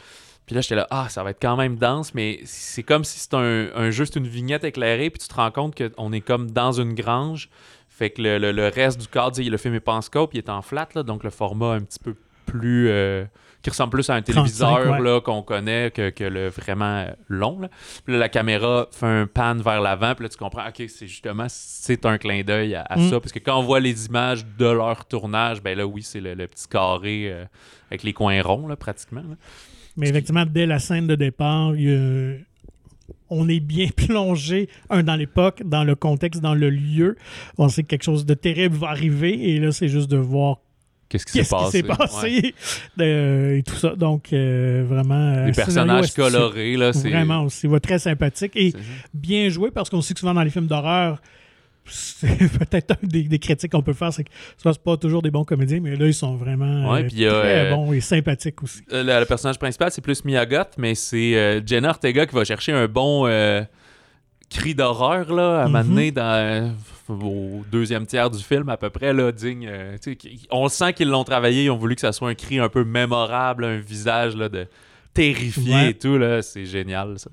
[0.47, 3.19] Puis là, j'étais là, ah, ça va être quand même dense, mais c'est comme si
[3.21, 6.51] c'était un, un juste une vignette éclairée, puis tu te rends compte qu'on est comme
[6.51, 7.49] dans une grange.
[7.89, 10.39] Fait que le, le- le reste du cadre, le film est pas en scope, il
[10.39, 12.15] est en flat, là, donc le format un petit peu
[12.47, 12.89] plus.
[12.89, 13.25] euh,
[13.63, 15.01] qui ressemble plus à un 35, téléviseur ouais.
[15.03, 17.61] là, qu'on connaît que, que le vraiment euh, long.
[17.61, 17.69] Là.
[18.07, 21.07] Puis là, la caméra fait un pan vers l'avant, puis là, tu comprends, OK, c'est
[21.07, 23.11] justement, c'est un clin d'œil à, à Mm.
[23.11, 23.21] ça.
[23.21, 26.33] Parce que quand on voit les images de leur tournage, ben là, oui, c'est le,
[26.33, 27.45] le petit carré euh,
[27.91, 29.21] avec les coins ronds, là, pratiquement.
[29.29, 29.37] là.
[29.97, 32.35] Mais effectivement, dès la scène de départ, il y a-
[33.29, 37.17] on est bien plongé, un, dans l'époque, dans le contexte, dans le lieu.
[37.59, 40.59] On sait que quelque chose de terrible va arriver, et là, c'est juste de voir
[41.09, 41.83] Qu'est-ce qui s'est qui passé?
[41.83, 42.55] passé Ouais.
[42.97, 43.97] de- et tout ça.
[43.97, 45.15] Donc, euh, vraiment.
[45.35, 47.11] euh, Les personnages colorés, là, c'est.
[47.11, 47.67] Vraiment aussi.
[47.67, 48.73] Ouais, très sympathique et
[49.13, 51.21] bien joué parce qu'on sait que souvent dans les films d'horreur,
[51.91, 55.31] c'est peut-être un des, des critiques qu'on peut faire, c'est que c'est pas toujours des
[55.31, 58.63] bons comédiens, mais là, ils sont vraiment Ouais, euh, puis très euh, bons et sympathiques
[58.63, 58.81] aussi.
[58.93, 62.45] Euh, Le, le personnage principal, c'est plus Miyagot, mais c'est euh, Jenna Ortega qui va
[62.45, 63.27] chercher un bon
[64.49, 65.73] cri d'horreur là, à Mhm.
[65.73, 66.69] m'amener dans euh,
[67.09, 69.71] au deuxième tiers du film à peu près là, digne.
[70.51, 72.69] on le sent qu'ils l'ont travaillé, ils ont voulu que ça soit un cri un
[72.69, 74.67] peu mémorable, un visage là, de
[75.15, 75.91] terrifié Ouais.
[75.91, 77.31] et tout là, c'est génial ça.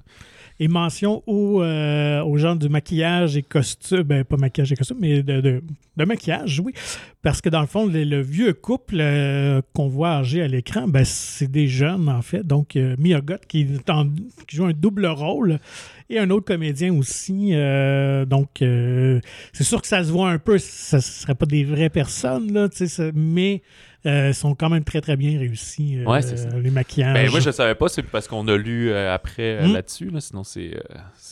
[0.60, 5.22] Et mention euh, aux gens du maquillage et costume, ben pas maquillage et costume, mais
[5.22, 6.74] de, de- maquillage, oui.
[7.22, 11.06] Parce que dans le fond, le, vieux couple euh, qu'on voit âgé à l'écran, ben,
[11.06, 12.46] c'est des jeunes en fait.
[12.46, 13.68] Donc euh, Mia Goth qui,
[14.50, 15.60] joue un double rôle
[16.10, 17.52] et un autre comédien aussi.
[17.54, 19.20] euh, donc euh,
[19.54, 22.52] c'est sûr que ça se voit un peu, ça ne serait pas des vraies personnes,
[22.52, 22.68] là,
[23.14, 23.62] mais
[24.06, 26.50] euh, sont quand même très très bien réussis, euh, Ouais, c'est ça.
[26.58, 27.14] les maquillages.
[27.14, 29.74] Ben, moi je savais pas, c'est parce qu'on a lu euh, après euh, Mm.
[29.74, 30.72] là-dessus, là, sinon c'est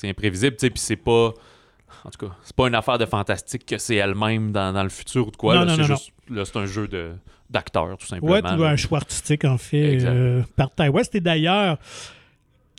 [0.04, 1.34] imprévisible, puis c'est pas
[2.04, 4.90] en tout cas, c'est pas une affaire de fantastique que c'est elle-même dans, dans le
[4.90, 5.66] futur ou de quoi.
[5.76, 7.12] C'est juste, là, c'est un jeu de
[7.50, 8.32] d'acteurs, tout simplement.
[8.34, 8.72] Ouais, tu vois là.
[8.74, 10.00] un choix artistique, en fait,
[10.56, 11.14] par Ty West.
[11.16, 11.78] Et d'ailleurs,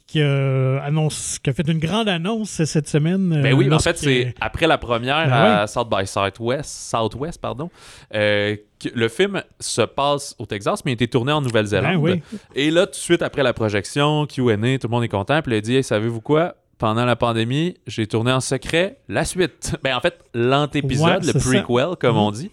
[0.07, 3.33] qui, a annonce, qui a fait une grande annonce cette semaine.
[3.33, 6.91] euh, Ben oui, en lorsque- fait, c'est après la première Ben à South by Southwest,
[6.91, 7.71] Southwest pardon,
[8.15, 12.03] euh, que le film se passe au Texas, mais il a été tourné en Nouvelle-Zélande.
[12.03, 12.39] Ben oui.
[12.55, 15.43] Et là, tout de suite après la projection, Q&A, tout le monde est content.
[15.43, 16.55] Puis il a dit, Hey, savez-vous quoi?
[16.79, 19.75] Pendant la pandémie, j'ai tourné en secret la suite.
[19.83, 21.51] Ben en fait, l'antépisode, Ouais, le ça.
[21.65, 22.21] prequel, comme Mhm.
[22.23, 22.51] on dit.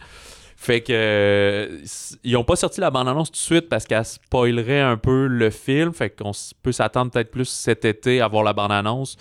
[0.64, 1.80] Fait que euh,
[2.24, 5.50] ils ont pas sorti la bande-annonce tout de suite parce qu'elle spoilerait un peu le
[5.50, 5.94] film.
[5.94, 9.18] Fait qu'on peut s'attendre peut-être plus cet été à voir la bande-annonce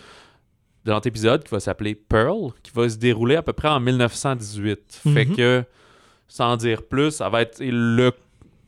[0.84, 5.00] de l'antépisode qui va s'appeler Pearl, qui va se dérouler à peu près en 1918.
[5.14, 5.36] Fait Mhm.
[5.36, 5.64] que,
[6.28, 8.12] sans dire plus, ça va être le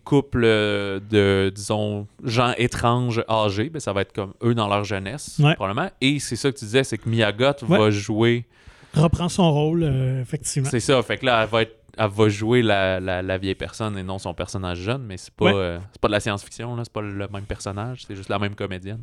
[0.04, 3.70] couple euh, de, disons, gens étranges âgés.
[3.70, 5.54] Ben, ça va être comme eux dans leur jeunesse, Ouais.
[5.54, 5.90] probablement.
[6.00, 7.78] Et c'est ça que tu disais, c'est que Miyagot Ouais.
[7.78, 8.46] va jouer.
[8.94, 10.68] Reprend son rôle, euh, effectivement.
[10.70, 11.00] C'est ça.
[11.02, 14.02] Fait que là, elle va, être, elle va jouer la, la- la vieille personne et
[14.02, 15.02] non son personnage jeune.
[15.04, 15.52] Mais c'est pas, Ouais.
[15.54, 16.82] euh, c'est pas de la science-fiction, là.
[16.84, 18.04] C'est pas le même personnage.
[18.06, 19.00] C'est juste la même comédienne.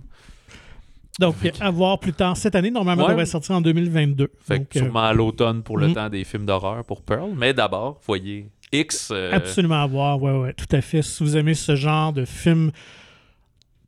[1.20, 2.72] Donc, à voir plus tard cette année.
[2.72, 3.08] Normalement, Ouais.
[3.10, 4.30] ça devrait sortir en 2022.
[4.48, 5.94] Fait Donc, que euh, sûrement à l'automne pour le Mhm.
[5.94, 7.32] temps des films d'horreur pour Pearl.
[7.36, 9.10] Mais d'abord, voyez X.
[9.12, 11.02] euh, Absolument à voir, ouais, ouais, tout à fait.
[11.02, 12.72] Si vous aimez ce genre de film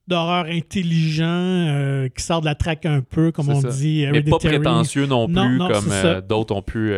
[0.05, 3.69] d'horreur intelligent, euh, qui sort de la traque un peu, comme C'est on ça.
[3.69, 6.93] dit, mais pas prétentieux non plus, Non, non, comme d'autres ont pu.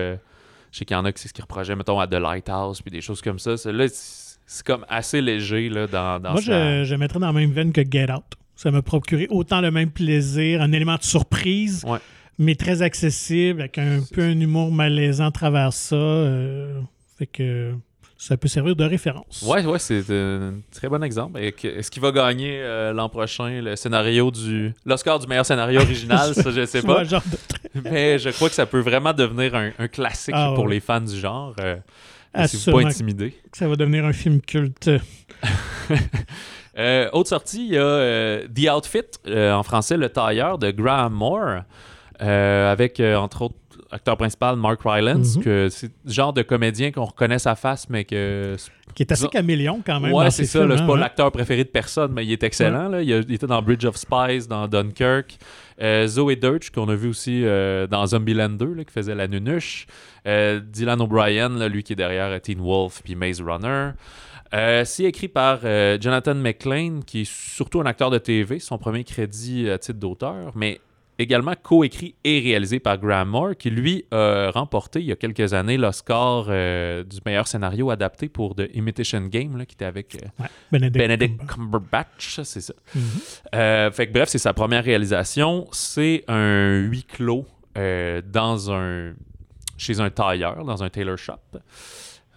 [0.75, 2.81] Je sais qu'il y en a qui c'est ce qu'ils reprochaient, mettons, à The Lighthouse,
[2.81, 3.51] puis des choses comme ça.
[3.71, 7.51] Là, c'est comme assez léger là, dans, dans Moi, je, je mettrais dans la même
[7.51, 8.25] veine que Get Out.
[8.57, 11.99] Ça m'a procuré autant le même plaisir, un élément de surprise, Ouais.
[12.37, 15.95] mais très accessible, avec un peu un humour malaisant à travers ça.
[15.95, 16.81] euh,
[17.17, 17.71] fait que
[18.17, 19.43] ça peut servir de référence.
[19.47, 21.39] Ouais, ouais, c'est un très bon exemple.
[21.39, 24.73] Est-ce qu'il va gagner euh, l'an prochain le scénario du.
[24.85, 26.33] l'Oscar du meilleur scénario original?
[26.35, 27.05] Ça, je sais pas.
[27.05, 30.67] genre de- Mais je crois que ça peut vraiment devenir un, un classique Ah, pour
[30.67, 31.53] les fans du genre.
[31.59, 31.75] Euh,
[32.33, 33.31] Laissez-vous Assurément pas intimider.
[33.51, 34.89] que ça va devenir un film culte.
[36.77, 40.71] Euh, autre sortie, il y a euh, The Outfit, euh, en français Le Tailleur de
[40.71, 41.61] Graham Moore,
[42.19, 43.55] avec entre autres
[43.91, 45.43] acteur principal Mark Rylance, Mhm.
[45.43, 48.57] que c'est le genre de comédien qu'on reconnaît sa face, mais que.
[48.95, 50.13] Qui est assez caméléon quand même.
[50.13, 50.99] ouais, c'est ces ça, films, là, c'est hein, pas ouais.
[50.99, 52.87] l'acteur préféré de personne, mais il est excellent.
[52.89, 53.01] là.
[53.01, 55.37] Il, a- il était dans Bridge of Spies, dans Dunkirk.
[55.81, 59.27] Euh, Zoe Deutsch, qu'on a vu aussi euh, dans Zombieland 2, là, qui faisait la
[59.27, 59.85] nunuche.
[60.25, 63.91] Euh, Dylan O'Brien, lui qui est derrière euh, Teen Wolf puis Maze Runner.
[64.53, 68.77] Euh, c'est écrit par euh, Jonathan McLean, qui est surtout un acteur de TV, son
[68.77, 70.79] premier crédit à titre d'auteur, mais
[71.17, 75.53] également coécrit et réalisé par Graham Moore, qui lui a remporté il y a quelques
[75.53, 80.15] années l'Oscar euh, du meilleur scénario adapté pour The Imitation Game, là, qui était avec
[80.15, 82.41] euh, Ouais, Benedict, Benedict Cumberbatch.
[82.43, 82.73] C'est ça.
[82.93, 83.01] Mhm.
[83.55, 85.67] Euh, fait que bref, c'est sa première réalisation.
[85.71, 87.45] C'est un huis clos
[87.75, 89.13] dans un
[89.77, 91.33] chez un tailleur, dans un tailor shop.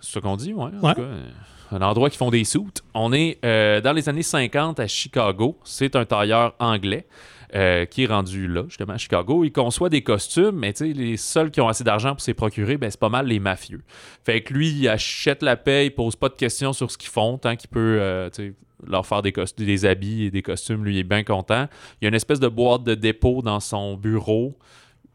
[0.00, 0.70] C'est ce qu'on dit, ouais.
[0.82, 0.94] En Ouais.
[0.94, 1.08] tout cas,
[1.76, 2.82] un endroit qui font des soutes.
[2.94, 5.58] On est dans les années 50 à Chicago.
[5.64, 7.06] C'est un tailleur anglais.
[7.54, 9.44] Euh, qui est rendu là, justement, à Chicago.
[9.44, 12.90] Il conçoit des costumes, mais les seuls qui ont assez d'argent pour s'y procurer, ben,
[12.90, 13.82] c'est pas mal les mafieux.
[14.24, 17.10] Fait que lui, il achète la paix, il pose pas de questions sur ce qu'ils
[17.10, 18.30] font, tant qu'il peut euh,
[18.86, 20.84] leur faire des, des habits et des costumes.
[20.84, 21.68] Lui, il est bien content.
[22.00, 24.56] Il y a une espèce de boîte de dépôt dans son bureau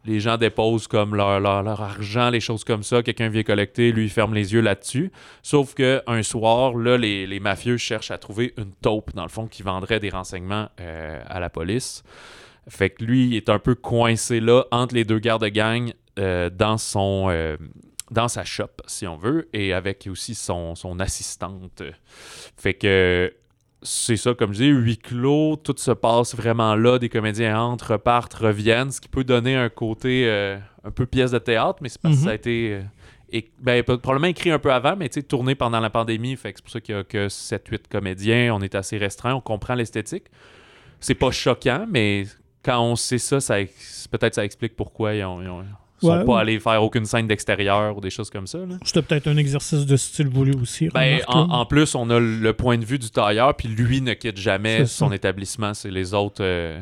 [0.05, 1.45] les gens déposent comme leur,
[1.81, 3.03] argent, les choses comme ça.
[3.03, 5.11] Quelqu'un vient collecter, lui, ferme les yeux là-dessus.
[5.41, 9.29] Sauf que un soir, là, les, les mafieux cherchent à trouver une taupe, dans le
[9.29, 12.03] fond, qui vendrait des renseignements euh, à la police.
[12.67, 16.77] Fait que lui, il est un peu coincé là, entre les deux gardes-gang, euh, dans
[16.77, 17.27] son...
[17.29, 17.57] euh,
[18.11, 21.81] dans sa shop, si on veut, et avec aussi son, son assistante.
[22.57, 23.33] Fait que
[23.83, 27.91] c'est ça, comme je dis, huis clos, tout se passe vraiment là, des comédiens entrent,
[27.93, 31.89] repartent, reviennent, ce qui peut donner un côté euh, un peu pièce de théâtre, mais
[31.89, 32.25] c'est parce que Mhm.
[32.25, 32.81] ça a été euh,
[33.35, 36.71] et, ben, probablement écrit un peu avant, mais tourné pendant la pandémie, fait c'est pour
[36.71, 40.25] ça qu'il y a que 7-8 comédiens, on est assez restreint, on comprend l'esthétique.
[40.99, 42.25] C'est pas choquant, mais
[42.63, 43.55] quand on sait ça, ça
[44.11, 46.25] peut-être ça explique pourquoi ils ont, ils ont- ils sont Ouais.
[46.25, 48.59] pas allés faire aucune scène d'extérieur ou des choses comme ça.
[48.83, 50.89] C'était peut-être un exercice de style voulu aussi.
[50.93, 54.37] Ben, en, plus, on a le point de vue du tailleur, puis lui ne quitte
[54.37, 55.15] jamais son ça.
[55.15, 55.73] établissement.
[55.73, 56.79] C'est les autres, euh,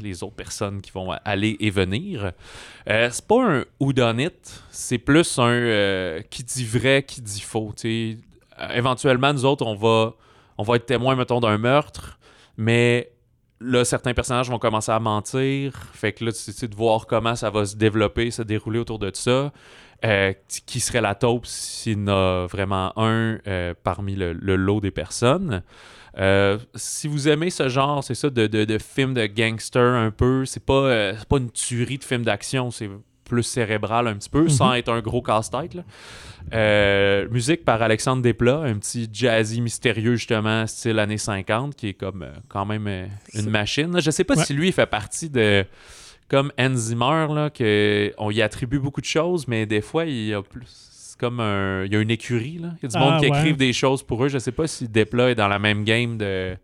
[0.00, 2.32] les autres personnes qui vont aller et venir.
[2.88, 4.28] Euh, c'est pas un whodunit,
[4.70, 7.72] c'est plus un euh, qui dit vrai, qui dit faux.
[8.74, 10.14] éventuellement, nous autres, on va,
[10.58, 12.18] on va être témoins, mettons, d'un meurtre,
[12.56, 13.10] mais
[13.60, 15.72] là, certains personnages vont commencer à mentir.
[15.92, 18.98] Fait que là, tu sais, de voir comment ça va se développer, se dérouler autour
[18.98, 19.52] de ça.
[20.02, 20.32] Euh,
[20.64, 24.90] qui serait la taupe s'il y en a vraiment un euh, parmi le, lot des
[24.90, 25.62] personnes.
[26.16, 30.10] Euh, si vous aimez ce genre, c'est ça, de, de, de film de gangster un
[30.10, 32.88] peu, c'est pas, pas une tuerie de film d'action, c'est
[33.30, 35.74] plus cérébral un petit peu, sans être un gros casse-tête.
[35.74, 35.82] là.
[36.52, 41.94] Euh, musique par Alexandre Desplat, un petit jazzy mystérieux justement, style années 50, qui est
[41.94, 44.00] comme euh, quand même euh, une machine.
[44.00, 44.44] Je sais pas Ouais.
[44.44, 45.64] si lui il fait partie de
[46.28, 50.26] comme Hans Zimmer, là, que on y attribue beaucoup de choses, mais des fois, il
[50.28, 50.66] y a plus.
[50.92, 51.84] C'est comme un.
[51.84, 52.68] Il y a une écurie, là.
[52.80, 53.36] Il y a du Ah, monde qui ouais.
[53.38, 54.28] écrivent des choses pour eux.
[54.28, 56.56] Je sais pas si Desplat est dans la même game de.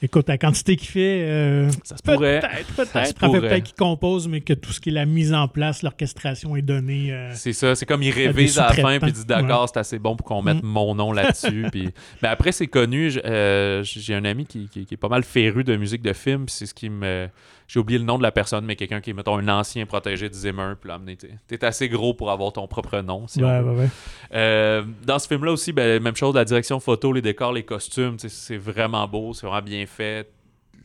[0.00, 2.40] Écoute, la quantité qu'il fait, euh, Ça se pourrait.
[2.40, 2.96] peut-être, Ça se peut-être.
[2.96, 3.40] En fait, pourrait.
[3.40, 6.62] peut-être qu'il compose, mais que tout ce qui est la mise en place, l'orchestration est
[6.62, 7.12] donnée.
[7.12, 9.80] euh, C'est ça, c'est comme il révise à la fin puis il dit d'accord, c'est
[9.80, 10.66] assez bon pour qu'on mette Mm.
[10.66, 11.66] mon nom là-dessus.
[11.72, 11.88] puis...
[12.22, 13.10] Mais après, c'est connu.
[13.24, 16.44] euh, J'ai un ami qui, qui- qui est pas mal féru de musique de film.
[16.48, 17.28] C'est ce qui me.
[17.68, 20.28] J'ai oublié le nom de la personne, mais quelqu'un qui est, mettons, un ancien protégé
[20.30, 20.72] de Zimmer.
[20.80, 23.26] Puis là, amené, t'es assez gros pour avoir ton propre nom.
[23.28, 23.88] si ouais, ouais, ouais.
[24.34, 28.16] Euh, dans ce film-là aussi, ben, même chose, la direction photo, les décors, les costumes,
[28.18, 30.30] c'est vraiment beau, c'est vraiment bien fait.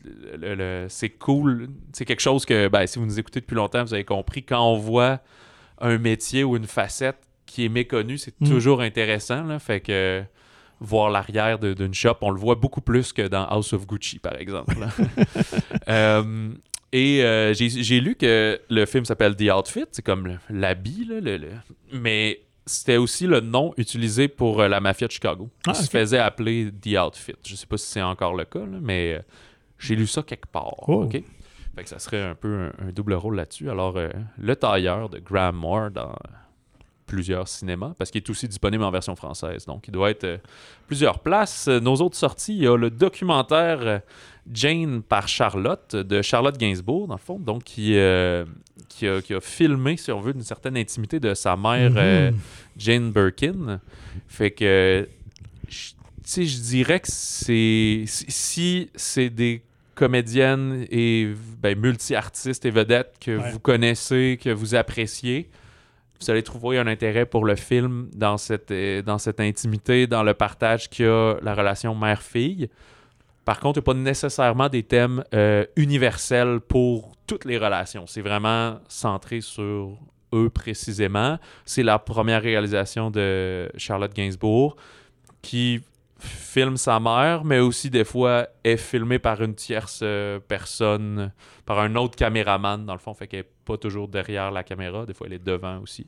[0.04, 1.70] Le- c'est cool.
[1.94, 4.42] C'est quelque chose que, ben, si vous nous écoutez depuis longtemps, vous avez compris.
[4.42, 5.20] Quand on voit
[5.80, 7.16] un métier ou une facette
[7.46, 8.48] qui est méconnue, c'est Mm.
[8.50, 9.42] toujours intéressant.
[9.44, 10.22] Là, fait que
[10.80, 14.36] voir l'arrière d'une shop, on le voit beaucoup plus que dans House of Gucci, par
[14.38, 14.76] exemple.
[15.88, 16.50] Euh,
[16.96, 21.20] et euh, j'ai lu que le film s'appelle The Outfit, c'est comme le- l'habit, là,
[21.20, 21.50] le- le-
[21.92, 25.50] mais c'était aussi le nom utilisé pour euh, la mafia de Chicago.
[25.66, 27.34] Ah, Il se faisait appeler The Outfit.
[27.44, 29.22] Je sais pas si c'est encore le cas, là, mais euh,
[29.78, 30.88] j'ai lu ça quelque part.
[30.88, 31.04] Oh.
[31.04, 31.22] ok?
[31.76, 33.68] Fait que ça serait un peu un, un double rôle là-dessus.
[33.68, 36.14] Alors, euh, le tailleur de Graham Moore dans
[37.06, 39.66] plusieurs cinémas, parce qu'il est aussi disponible en version française.
[39.66, 40.38] Donc, il doit être euh,
[40.86, 41.68] plusieurs places.
[41.68, 44.00] Nos autres sorties, il y a le documentaire
[44.52, 48.44] Jane par Charlotte, de Charlotte Gainsbourg, dans le fond, donc qui, euh,
[48.88, 51.96] qui, a, qui a filmé, si on veut, une certaine intimité de sa mère, Mhm.
[51.98, 52.30] euh,
[52.76, 53.80] Jane Birkin.
[54.28, 55.08] Fait que,
[55.68, 58.04] je- dirais que c'est.
[58.06, 59.62] Si c'est des
[59.94, 61.32] comédiennes et
[61.62, 63.50] ben, multi-artistes et vedettes que Ouais.
[63.52, 65.48] vous connaissez, que vous appréciez,
[66.20, 70.22] vous allez trouver un intérêt pour le film dans cette, euh, dans cette intimité, dans
[70.22, 72.68] le partage qu'il y a la relation mère-fille.
[73.44, 78.06] Par contre, il n'y a pas nécessairement des thèmes euh, universels pour toutes les relations.
[78.06, 79.98] C'est vraiment centré sur
[80.32, 81.38] eux précisément.
[81.64, 84.76] C'est la première réalisation de Charlotte Gainsbourg
[85.42, 85.82] qui
[86.18, 91.32] filme sa mère, mais aussi des fois est filmée par une tierce euh, personne,
[91.66, 93.14] par un autre caméraman, dans le fond.
[93.14, 95.04] Fait qu'elle n'est pas toujours derrière la caméra.
[95.06, 96.06] Des fois, elle est devant aussi.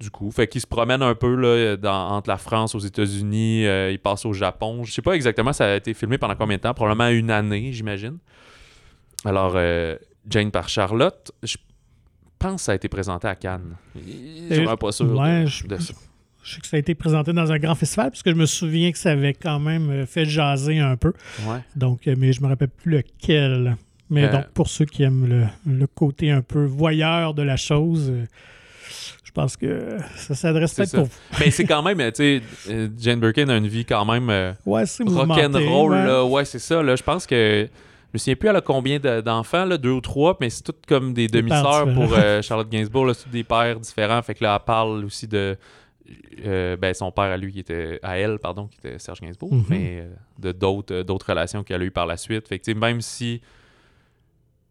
[0.00, 3.64] Du coup, fait qu'il se promène un peu là, dans- entre la France, aux États-Unis,
[3.66, 4.82] euh, il passe au Japon.
[4.84, 7.72] Je sais pas exactement ça a été filmé pendant combien de temps, probablement une année,
[7.72, 8.18] j'imagine.
[9.24, 9.96] Alors, euh,
[10.28, 11.56] Jane par Charlotte, je
[12.38, 13.76] pense que ça a été présenté à Cannes.
[13.94, 15.94] Je suis pas sûr ouais, de- je- de ça.
[16.42, 18.92] Je sais que ça a été présenté dans un grand festival, puisque je me souviens
[18.92, 21.14] que ça avait quand même euh, fait jaser un peu.
[21.46, 21.60] Ouais.
[21.74, 23.76] Donc, euh, mais je me rappelle plus lequel.
[24.10, 27.56] Mais Euh, donc, pour ceux qui aiment le, le côté un peu voyeur de la
[27.56, 28.24] chose, euh,
[29.34, 31.10] pense que ça s'adresse peut-être pour vous.
[31.40, 34.52] Mais c'est quand même, tu sais, euh, Jane Birkin a une vie quand même euh,
[34.64, 36.06] Ouais, rock'n'roll, ouais.
[36.06, 36.24] là.
[36.24, 36.94] Ouais, c'est ça, là.
[36.96, 37.68] Je pense que.
[37.68, 40.62] Je me souviens plus elle a combien de- d'enfants, là, deux ou trois, mais c'est
[40.62, 44.22] tout comme des demi-sœurs pour euh, Charlotte Gainsbourg, là, c'est tous des pères différents.
[44.22, 45.56] Fait que là, elle parle aussi de.
[46.46, 47.98] euh, ben, son père à lui, qui était.
[48.04, 49.64] À elle, pardon, qui était Serge Gainsbourg, Mhm.
[49.68, 50.08] mais euh,
[50.38, 52.46] de d'autres d'autres relations qu'elle a eues par la suite.
[52.46, 53.40] Fait que, tu sais, même si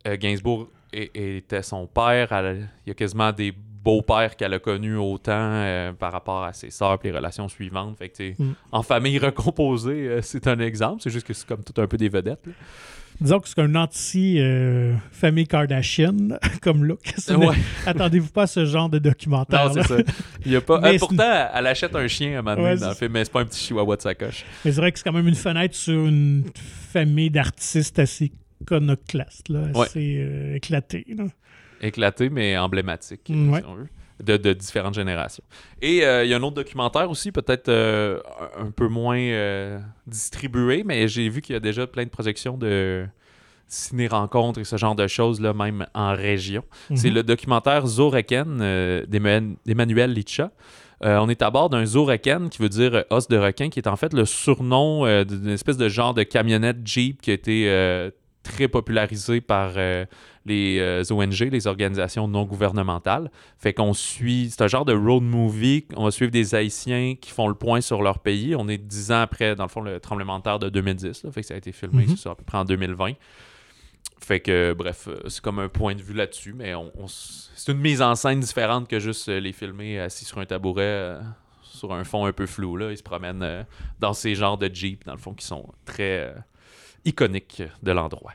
[0.06, 3.54] Gainsbourg était son père, elle- il y a quasiment des
[3.84, 7.98] beaux-pères qu'elle a connus autant euh, par rapport à ses sœurs et les relations suivantes.
[7.98, 8.54] Fait que, Mm.
[8.72, 11.02] en famille recomposée, euh, c'est un exemple.
[11.04, 12.46] C'est juste que c'est comme tout un peu des vedettes.
[12.46, 12.54] là.
[13.22, 16.30] Disons que c'est un anti-famille Kardashian
[16.62, 17.00] comme look.
[17.30, 17.56] Ouais.
[17.86, 19.68] Attendez-vous pas à ce genre de documentaire.
[19.68, 19.98] Non, c'est ça.
[20.46, 20.80] Il y a pas...
[20.82, 23.12] Mais Euh, pourtant, elle achète un chien à un moment donné Ouais, dans le film,
[23.12, 24.46] mais c'est pas un petit chihuahua de sacoche.
[24.66, 28.32] Mais c'est vrai que c'est quand même une fenêtre sur une famille d'artistes assez
[28.62, 31.06] iconoclaste, là, assez euh, éclatée.
[31.16, 31.26] là.
[31.84, 33.60] Éclaté, mais emblématique, Mm, ouais.
[33.60, 33.88] si on veut,
[34.24, 35.44] de, de différentes générations.
[35.82, 38.20] Et euh, il y a un autre documentaire aussi, peut-être euh,
[38.58, 42.58] un peu moins euh, distribué, mais j'ai vu qu'il y a déjà plein de projections
[42.58, 43.06] de
[43.68, 46.64] ciné-rencontres et ce genre de choses, là, même en région.
[46.96, 47.16] C'est Mhm.
[47.16, 48.58] le documentaire Zoreken
[49.08, 50.52] d'Emmanuel Licha.
[51.04, 53.88] Euh, on est à bord d'un Zoreken qui veut dire os de requin, qui est
[53.88, 57.66] en fait le surnom euh, d'une espèce de genre de camionnette Jeep qui a été
[57.68, 58.10] euh,
[58.44, 60.06] très popularisé par euh,
[60.46, 63.32] les euh, ONG, les organisations non gouvernementales.
[63.58, 65.86] Fait qu'on suit, c'est un genre de road movie.
[65.96, 68.54] On va suivre des Haïtiens qui font le point sur leur pays.
[68.56, 71.24] On est dix ans après, dans le fond, le tremblement de terre de 2010.
[71.24, 71.32] là.
[71.32, 72.18] fait que ça a été filmé, Mhm.
[72.18, 73.14] ça, à peu près en 2020.
[74.20, 77.80] Fait que, bref, euh, c'est comme un point de vue là-dessus, mais on, c'est une
[77.80, 81.22] mise en scène différente que juste les filmer assis sur un tabouret euh,
[81.62, 82.78] sur un fond un peu flou.
[82.78, 82.92] Là.
[82.92, 83.66] Ils se promènent
[84.00, 86.34] dans ces genres de Jeep, dans le fond, qui sont très
[87.06, 88.34] iconiques de l'endroit.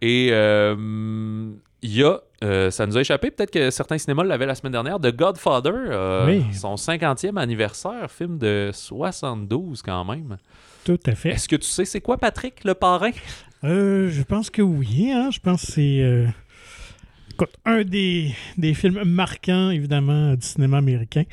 [0.00, 1.50] Et euh,
[1.82, 4.72] il y a, euh, ça nous a échappé, peut-être que certains cinémas l'avaient la semaine
[4.72, 6.44] dernière, The Godfather, euh, Oui.
[6.54, 10.36] son 50e anniversaire, film de 72 quand même.
[10.84, 11.30] Tout à fait.
[11.30, 13.12] Est-ce que tu sais c'est quoi, Patrick, le parrain?
[13.64, 15.10] Euh, je pense que oui.
[15.10, 15.30] hein.
[15.32, 16.26] Je pense que c'est
[17.32, 21.24] écoute, un des, des films marquants, évidemment, du cinéma américain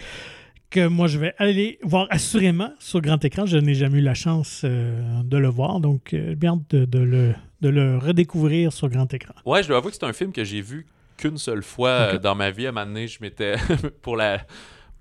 [0.71, 3.45] que moi, je vais aller voir assurément sur grand écran.
[3.45, 6.99] Je n'ai jamais eu la chance euh, de le voir, donc euh, bien de, de
[6.99, 9.35] le, de le redécouvrir sur grand écran.
[9.45, 12.17] Ouais, je dois avouer que c'est un film que j'ai vu qu'une seule fois euh,
[12.17, 12.65] dans ma vie.
[12.65, 13.55] À un moment donné, je m'étais
[14.01, 14.39] pour la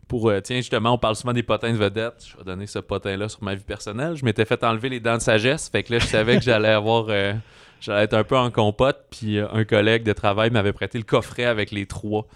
[0.09, 2.27] pour tiens justement, on parle souvent des potins de vedettes.
[2.29, 4.17] Je vais donner ce potin là sur ma vie personnelle.
[4.17, 6.69] Je m'étais fait enlever les dents de sagesse, fait que là je savais que j'allais
[6.69, 7.07] avoir
[7.81, 11.45] j'allais être un peu en compote, puis un collègue de travail m'avait prêté le coffret
[11.45, 12.27] avec les trois.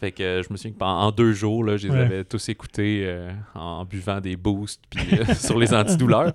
[0.00, 2.00] Fait que euh, je me souviens que pendant en deux jours, là, je les Ouais.
[2.00, 6.32] avais tous écoutés euh, en buvant des boosts puis euh, sur les antidouleurs.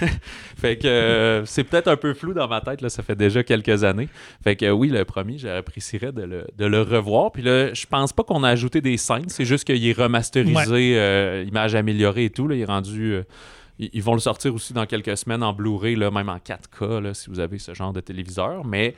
[0.58, 3.82] fait que c'est peut-être un peu flou dans ma tête, là, ça fait déjà quelques
[3.84, 4.08] années.
[4.44, 7.32] Fait que oui, le premier, j'apprécierais de le, de le revoir.
[7.32, 10.98] Puis là, je pense pas qu'on a ajouté des scènes, c'est juste qu'il est remasterisé,
[10.98, 12.46] euh, image améliorée et tout.
[12.46, 13.16] Là, il est rendu.
[13.78, 17.14] ils vont le sortir aussi dans quelques semaines en Blu-ray, là, même en 4K, là,
[17.14, 18.64] si vous avez ce genre de téléviseur.
[18.66, 18.94] Mais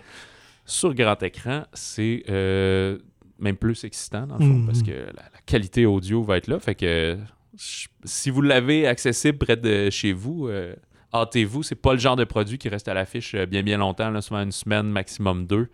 [0.67, 2.99] sur grand écran, c'est euh,
[3.41, 4.67] même plus excitant, dans le fond, Mhm.
[4.67, 6.59] parce que la, la qualité audio va être là.
[6.61, 7.19] Fait que
[7.59, 10.75] je- si vous l'avez accessible près de chez vous, euh,
[11.13, 11.63] hâtez-vous.
[11.63, 14.21] C'est pas le genre de produit qui reste à l'affiche euh, bien bien longtemps, là,
[14.21, 15.69] souvent une semaine, maximum deux,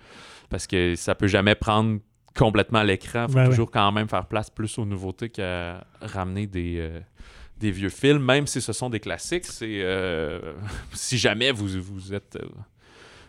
[0.49, 1.99] parce que ça peut jamais prendre
[2.35, 3.27] complètement l'écran.
[3.29, 3.49] faut Ben ouais.
[3.51, 7.01] toujours quand même faire place plus aux nouveautés qu'à ramener des, euh,
[7.59, 9.45] des vieux films, même si ce sont des classiques.
[9.47, 10.53] C'est euh,
[10.93, 12.39] si jamais vous, vous êtes...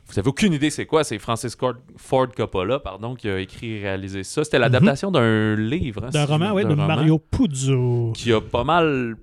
[0.10, 1.58] vous avez aucune idée c'est quoi, c'est Francis
[1.97, 4.43] Ford, Coppola, pardon, qui a écrit et réalisé ça.
[4.43, 6.05] C'était l'adaptation d'un livre.
[6.05, 8.14] hein, D'un si- roman, oui, de roman Mario Puzo.
[8.16, 9.16] qui a pas mal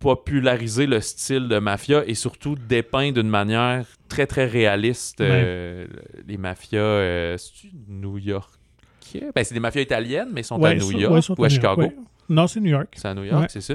[0.00, 5.86] popularisé le style de mafia et surtout dépeint d'une manière très très réaliste euh,
[6.26, 7.36] les mafias euh,
[7.88, 8.50] New York
[9.34, 11.90] ben, c'est des mafias italiennes mais ils sont à New York ouais, ou à Chicago.
[12.28, 12.88] Non, c'est New York.
[12.96, 13.46] c'est à New York Ouais.
[13.50, 13.74] c'est ça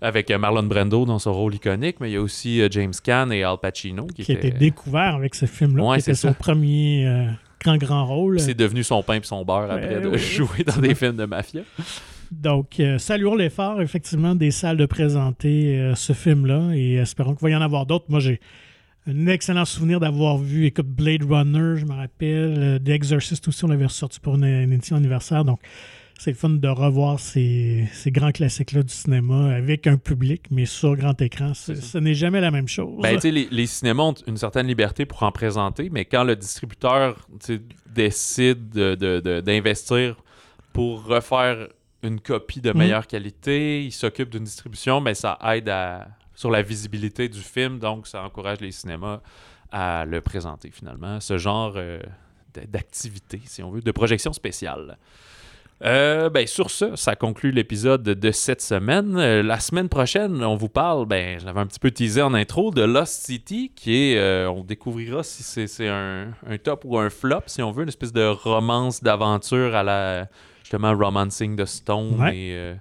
[0.00, 2.92] avec euh, Marlon Brando dans son rôle iconique mais il y a aussi euh, James
[3.02, 6.14] Caan et Al Pacino qui, Qui a été étaient- découvert avec ce film-là, Ouais, était
[6.14, 7.26] c'est son premier euh,
[7.62, 8.38] grand, grand rôle.
[8.40, 11.62] c'est devenu son pain et son beurre après de jouer dans des films de mafia
[12.32, 17.42] Donc, euh, saluons l'effort, effectivement, des salles de présenter euh, ce film-là et espérons qu'il
[17.42, 18.06] va y en avoir d'autres.
[18.08, 18.40] Moi, j'ai
[19.08, 23.68] un excellent souvenir d'avoir vu, écoute, Blade Runner, je me rappelle, The Exorcist aussi, on
[23.68, 25.44] l'avait ressorti pour une, une édition anniversaire.
[25.44, 25.60] Donc,
[26.18, 30.96] c'est fun de revoir ces, ces grands classiques-là du cinéma avec un public, mais sur
[30.96, 31.52] grand écran.
[31.54, 33.00] Ce n'est jamais la même chose.
[33.02, 37.28] Ben, les, les cinémas ont une certaine liberté pour en présenter, mais quand le distributeur
[37.94, 40.16] décide de- de- de- d'investir
[40.72, 41.68] pour refaire
[42.02, 42.78] une copie de Mhm.
[42.78, 47.78] meilleure qualité, il s'occupe d'une distribution, ben, ça aide à, sur la visibilité du film,
[47.78, 49.20] donc ça encourage les cinémas
[49.72, 51.20] à le présenter finalement.
[51.20, 52.00] Ce genre euh,
[52.68, 54.96] d'activité, si on veut, de projection spéciale.
[55.84, 59.16] Euh, ben, sur ça, ça conclut l'épisode de cette semaine.
[59.18, 62.32] Euh, la semaine prochaine, on vous parle, ben, je l'avais un petit peu teasé en
[62.32, 66.98] intro, de Lost City, qui est, euh, on découvrira si c'est un, un, top ou
[66.98, 70.28] un flop, si on veut, une espèce de romance d'aventure à la,
[70.62, 72.74] justement, Romancing the Stone et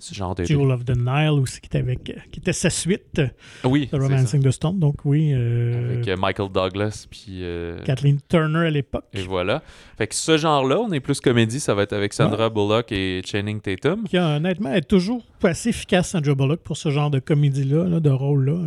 [0.00, 0.44] ce genre de.
[0.44, 3.20] Jewel of the Nile aussi, qui était, avec, qui était sa suite.
[3.64, 3.88] Oui.
[3.88, 4.78] The Romancing the Stone.
[4.78, 5.32] Donc, oui.
[5.32, 7.42] Euh, avec euh, Michael Douglas, puis.
[7.42, 9.04] Euh, Kathleen Turner à l'époque.
[9.12, 9.62] Et voilà.
[9.98, 13.22] Fait que ce genre-là, on est plus comédie, ça va être avec Sandra Bullock et
[13.24, 14.04] Channing Tatum.
[14.04, 18.58] Qui, honnêtement, est toujours assez efficace, Sandra Bullock, pour ce genre de comédie-là, de rôle-là.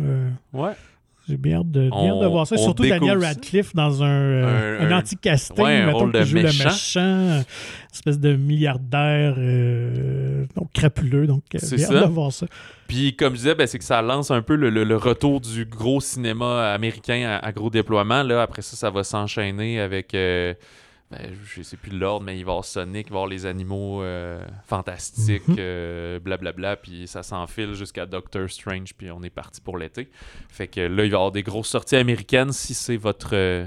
[0.52, 0.72] Ouais.
[1.28, 2.56] J'ai bien hâte de, de voir ça.
[2.58, 6.64] Surtout Daniel Radcliffe dans un, euh, un, anti-casting, ouais, mettons, qui joue méchant.
[6.64, 7.44] le méchant,
[7.92, 11.26] espèce de milliardaire euh, donc crapuleux.
[11.26, 12.46] Donc, euh, j'ai hâte de voir ça.
[12.88, 15.64] Puis, comme je disais, ben, c'est que ça lance un peu le, le, retour du
[15.64, 18.22] gros cinéma américain à, gros déploiement.
[18.22, 20.14] Là, après ça, ça va s'enchaîner avec
[21.10, 23.26] ben, je sais plus l'ordre, mais il va y avoir Sonic, il va y avoir
[23.26, 25.56] les animaux euh, fantastiques, mhm.
[25.58, 30.08] euh, blablabla, puis ça s'enfile jusqu'à Doctor Strange, puis on est parti pour l'été.
[30.48, 32.52] Fait que là, il va y avoir des grosses sorties américaines.
[32.52, 33.66] Si c'est votre, euh,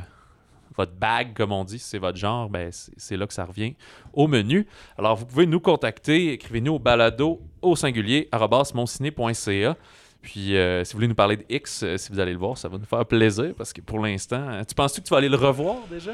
[0.75, 3.75] votre bag, comme on dit, si c'est votre genre, ben, c'est là que ça revient
[4.13, 4.67] au menu.
[4.97, 8.29] Alors, vous pouvez nous contacter, écrivez-nous au balado au singulier,
[8.73, 9.77] monciné.ca.
[10.23, 12.77] Puis, si vous voulez nous parler de X, si vous allez le voir, ça va
[12.77, 15.37] nous faire plaisir parce que pour l'instant, tu penses -tu que tu vas aller le
[15.37, 16.11] revoir déjà?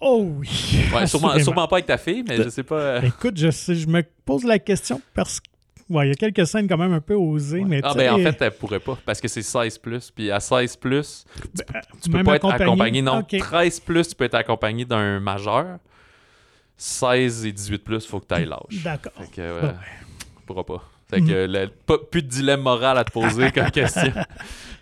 [0.00, 0.84] Oh oui.
[0.94, 2.76] Ouais, sûrement, pas avec ta fille, mais je sais pas.
[2.80, 3.00] Euh.
[3.02, 5.48] Écoute, je, sais, je me pose la question parce que.
[5.90, 8.18] Ouais, il y a quelques scènes quand même un peu osées, mais Ah, ben en
[8.18, 10.10] fait, elle pourrait pas, parce que c'est 16 plus.
[10.10, 11.24] Puis à 16 plus,
[12.02, 13.00] tu, ben, peux pas être accompagné.
[13.00, 15.78] Non, 13 plus, tu peux être accompagné d'un majeur.
[16.76, 18.82] 16 et 18 plus, il faut que tu ailles l'âge.
[18.84, 19.12] D'accord.
[19.16, 19.72] Fait que, euh,
[20.46, 20.84] pourra pas.
[21.10, 21.70] Fait que, mm.
[21.86, 24.12] pas, plus de dilemme moral à te poser comme question.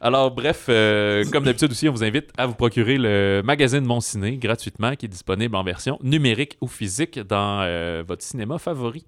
[0.01, 4.01] Alors, bref, euh, comme d'habitude aussi, on vous invite à vous procurer le magazine Mon
[4.01, 9.07] Ciné gratuitement, qui est disponible en version numérique ou physique dans euh, votre cinéma favori.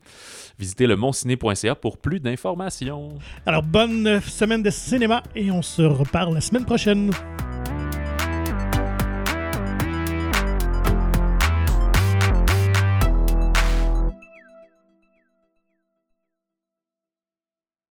[0.58, 3.10] Visitez le monciné.ca pour plus d'informations.
[3.46, 7.12] Alors, bonne semaine de cinéma et on se reparle la semaine prochaine.